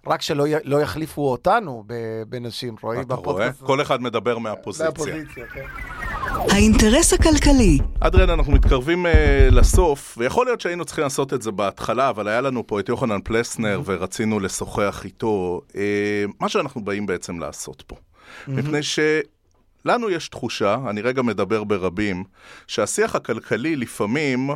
רק 0.08 0.22
שלא 0.22 0.48
י- 0.48 0.54
לא 0.64 0.82
יחליפו 0.82 1.32
אותנו 1.32 1.84
בנשים, 2.30 2.76
רועי, 2.82 3.02
אתה 3.02 3.16
רואה? 3.16 3.50
כל 3.54 3.82
אחד 3.82 4.02
מדבר 4.02 4.38
מהפוזיציה. 4.38 4.88
מהפוזיציה, 4.90 5.48
כן. 5.48 5.66
האינטרס 6.48 7.14
הכלכלי, 7.14 7.78
אדריאן, 8.00 8.30
אנחנו 8.30 8.54
מתקרבים 8.54 9.06
uh, 9.06 9.10
לסוף, 9.52 10.16
ויכול 10.18 10.46
להיות 10.46 10.62
שהיינו 10.62 10.86
צריכים 10.86 11.04
לעשות 11.04 11.34
את 11.34 11.42
זה 11.42 11.52
בהתחלה, 11.52 12.10
אבל 12.10 12.28
היה 12.28 12.42
לנו 12.42 12.68
פה 12.68 12.80
את 12.80 12.90
יוחנן 12.90 13.22
פלסנר, 13.24 13.82
ורצינו 13.86 14.40
לשוחח 14.40 15.02
איתו. 15.06 15.62
Uh, 15.70 15.76
מה 16.40 16.50
שאנחנו 16.50 16.86
באים 16.86 17.06
בעצם 17.06 17.40
לעשות 17.40 17.84
פה. 17.88 17.96
מפני 18.48 18.80
שלנו 18.84 20.10
יש 20.10 20.30
תחושה, 20.30 20.78
אני 20.90 21.02
רגע 21.02 21.22
מדבר 21.22 21.64
ברבים, 21.64 22.24
שהשיח 22.68 23.16
הכלכלי 23.16 23.76
לפעמים 23.76 24.50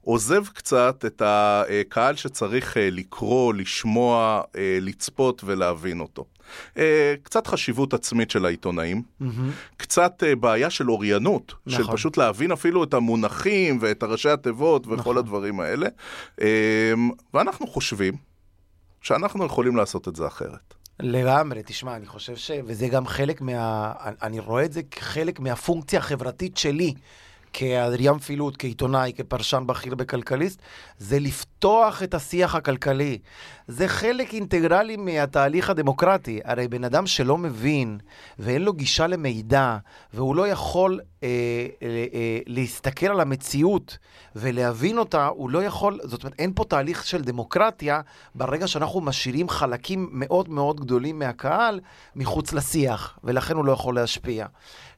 עוזב 0.00 0.46
קצת 0.46 1.04
את 1.06 1.22
הקהל 1.24 2.16
שצריך 2.16 2.76
אה, 2.76 2.90
לקרוא, 2.90 3.54
לשמוע, 3.54 4.42
אה, 4.56 4.78
לצפות 4.80 5.42
ולהבין 5.44 6.00
אותו. 6.00 6.24
אה, 6.78 7.14
קצת 7.22 7.46
חשיבות 7.46 7.94
עצמית 7.94 8.30
של 8.30 8.46
העיתונאים, 8.46 9.02
קצת 9.76 10.22
אה, 10.26 10.36
בעיה 10.36 10.70
של 10.70 10.90
אוריינות, 10.90 11.54
של 11.68 11.80
נכון. 11.82 11.96
פשוט 11.96 12.16
להבין 12.16 12.52
אפילו 12.52 12.84
את 12.84 12.94
המונחים 12.94 13.78
ואת 13.80 14.02
הראשי 14.02 14.30
התיבות 14.30 14.86
וכל 14.86 14.96
נכון. 14.96 15.18
הדברים 15.18 15.60
האלה. 15.60 15.88
ואנחנו 17.34 17.66
חושבים 17.66 18.14
שאנחנו 19.00 19.44
יכולים 19.44 19.76
לעשות 19.76 20.08
את 20.08 20.16
זה 20.16 20.26
אחרת. 20.26 20.74
לגמרי, 21.00 21.62
תשמע, 21.66 21.96
אני 21.96 22.06
חושב 22.06 22.36
ש... 22.36 22.50
וזה 22.64 22.88
גם 22.88 23.06
חלק 23.06 23.40
מה... 23.40 23.92
אני 24.22 24.40
רואה 24.40 24.64
את 24.64 24.72
זה 24.72 24.82
כחלק 24.82 25.40
מהפונקציה 25.40 25.98
החברתית 25.98 26.56
שלי 26.56 26.94
כאדריאן 27.52 28.18
פילוט, 28.18 28.54
כעיתונאי, 28.58 29.12
כפרשן 29.16 29.62
בכיר 29.66 29.94
בכלכליסט, 29.94 30.62
זה 30.98 31.18
לפתוח 31.20 32.02
את 32.02 32.14
השיח 32.14 32.54
הכלכלי. 32.54 33.18
זה 33.68 33.88
חלק 33.88 34.34
אינטגרלי 34.34 34.96
מהתהליך 34.96 35.70
הדמוקרטי. 35.70 36.40
הרי 36.44 36.68
בן 36.68 36.84
אדם 36.84 37.06
שלא 37.06 37.38
מבין 37.38 37.98
ואין 38.38 38.62
לו 38.62 38.72
גישה 38.72 39.06
למידע, 39.06 39.76
והוא 40.14 40.36
לא 40.36 40.48
יכול 40.48 41.00
אה, 41.22 41.28
אה, 41.82 42.06
אה, 42.14 42.38
להסתכל 42.46 43.06
על 43.06 43.20
המציאות 43.20 43.98
ולהבין 44.36 44.98
אותה, 44.98 45.26
הוא 45.26 45.50
לא 45.50 45.64
יכול, 45.64 46.00
זאת 46.04 46.22
אומרת, 46.22 46.34
אין 46.38 46.52
פה 46.54 46.64
תהליך 46.64 47.06
של 47.06 47.22
דמוקרטיה 47.22 48.00
ברגע 48.34 48.66
שאנחנו 48.66 49.00
משאירים 49.00 49.48
חלקים 49.48 50.08
מאוד 50.12 50.48
מאוד 50.48 50.80
גדולים 50.80 51.18
מהקהל 51.18 51.80
מחוץ 52.16 52.52
לשיח, 52.52 53.18
ולכן 53.24 53.56
הוא 53.56 53.64
לא 53.64 53.72
יכול 53.72 53.94
להשפיע. 53.94 54.46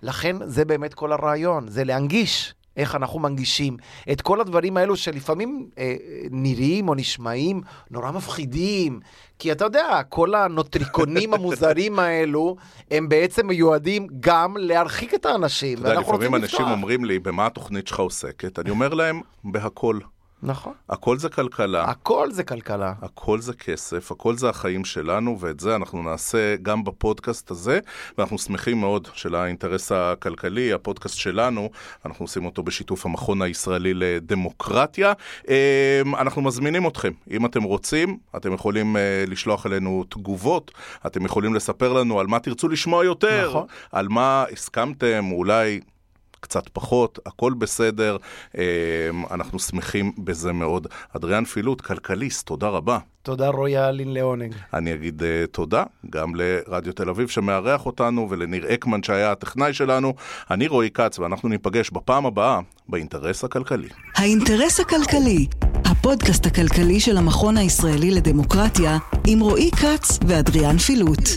לכן 0.03 0.37
זה 0.45 0.65
באמת 0.65 0.95
כל 0.95 1.13
הרעיון, 1.13 1.69
זה 1.69 1.85
להנגיש. 1.85 2.40
איך 2.77 2.95
אנחנו 2.95 3.19
מנגישים 3.19 3.77
את 4.13 4.21
כל 4.21 4.41
הדברים 4.41 4.77
האלו 4.77 4.97
שלפעמים 4.97 5.69
אה, 5.79 5.97
נראים 6.31 6.89
או 6.89 6.95
נשמעים 6.95 7.61
נורא 7.91 8.11
מפחידים, 8.11 9.01
כי 9.39 9.53
אתה 9.53 9.65
יודע, 9.65 10.03
כל 10.09 10.35
הנוטריקונים 10.35 11.35
המוזרים 11.35 11.99
האלו, 11.99 12.57
הם 12.91 13.09
בעצם 13.09 13.47
מיועדים 13.47 14.07
גם 14.21 14.57
להרחיק 14.57 15.15
את 15.15 15.27
האנשים. 15.27 15.79
אתה 15.79 15.89
יודע, 15.89 16.01
לפעמים 16.01 16.35
אנשים 16.35 16.59
לפתוח. 16.59 16.71
אומרים 16.71 17.05
לי, 17.05 17.19
במה 17.19 17.47
התוכנית 17.47 17.87
שלך 17.87 18.01
עוסקת? 18.01 18.59
אני 18.59 18.71
אומר 18.71 18.95
להם, 18.95 19.21
בהכל. 19.45 19.99
נכון. 20.43 20.73
הכל 20.89 21.19
זה 21.19 21.29
כלכלה. 21.29 21.85
הכל 21.85 22.31
זה 22.31 22.45
כלכלה. 22.45 22.95
הכל 23.03 23.41
זה 23.41 23.53
כסף, 23.53 24.13
הכל 24.13 24.37
זה 24.37 24.49
החיים 24.49 24.85
שלנו, 24.85 25.41
ואת 25.41 25.61
זה 25.61 25.77
אנחנו 25.77 26.03
נעשה 26.03 26.57
גם 26.63 26.85
בפודקאסט 26.85 27.51
הזה, 27.51 27.79
ואנחנו 28.19 28.39
שמחים 28.39 28.81
מאוד 28.81 29.09
של 29.15 29.35
האינטרס 29.35 29.93
הכלכלי, 29.93 30.73
הפודקאסט 30.73 31.17
שלנו, 31.17 31.71
אנחנו 32.05 32.25
עושים 32.25 32.45
אותו 32.45 32.63
בשיתוף 32.63 33.07
המכון 33.07 33.43
הישראלי 33.43 33.95
לדמוקרטיה. 33.95 35.13
אה, 35.49 36.03
אנחנו 36.19 36.43
מזמינים 36.43 36.87
אתכם, 36.87 37.13
אם 37.31 37.47
אתם 37.47 37.63
רוצים, 37.63 38.19
אתם 38.37 38.53
יכולים 38.53 38.97
אה, 38.97 39.25
לשלוח 39.27 39.67
אלינו 39.67 40.05
תגובות, 40.09 40.71
אתם 41.07 41.25
יכולים 41.25 41.55
לספר 41.55 41.93
לנו 41.93 42.21
על 42.21 42.27
מה 42.27 42.39
תרצו 42.39 42.69
לשמוע 42.69 43.05
יותר, 43.05 43.49
נכון. 43.49 43.67
על 43.93 44.09
מה 44.09 44.45
הסכמתם, 44.53 45.29
אולי... 45.33 45.81
קצת 46.41 46.69
פחות, 46.73 47.19
הכל 47.27 47.53
בסדר, 47.55 48.17
אה, 48.59 48.63
אנחנו 49.31 49.59
שמחים 49.59 50.13
בזה 50.19 50.53
מאוד. 50.53 50.87
אדריאן 51.17 51.45
פילוט, 51.45 51.81
כלכליסט, 51.81 52.47
תודה 52.47 52.69
רבה. 52.69 52.99
תודה 53.23 53.49
רועי 53.49 53.89
אלין 53.89 54.15
לעונג. 54.15 54.55
אני 54.75 54.95
אגיד 54.95 55.23
uh, 55.23 55.47
תודה 55.53 55.85
גם 56.11 56.33
לרדיו 56.35 56.93
תל 56.93 57.09
אביב 57.09 57.29
שמארח 57.29 57.87
אותנו 57.87 58.27
ולניר 58.31 58.75
אקמן 58.75 59.03
שהיה 59.03 59.33
הטכנאי 59.33 59.73
שלנו. 59.73 60.15
אני 60.51 60.69
רועי 60.69 60.91
כץ 60.91 61.19
ואנחנו 61.19 61.49
ניפגש 61.49 61.91
בפעם 61.91 62.27
הבאה 62.27 62.61
באינטרס 62.89 63.45
הכלכלי. 63.45 63.89
האינטרס 64.17 64.81
הכלכלי, 64.81 65.47
הפודקאסט 65.85 66.47
הכלכלי 66.47 67.01
של 67.01 67.17
המכון 67.17 67.57
הישראלי 67.57 68.11
לדמוקרטיה, 68.11 68.99
עם 69.27 69.41
רועי 69.41 69.71
כץ 69.71 70.19
ואדריאן 70.29 70.79
פילוט. 70.79 71.29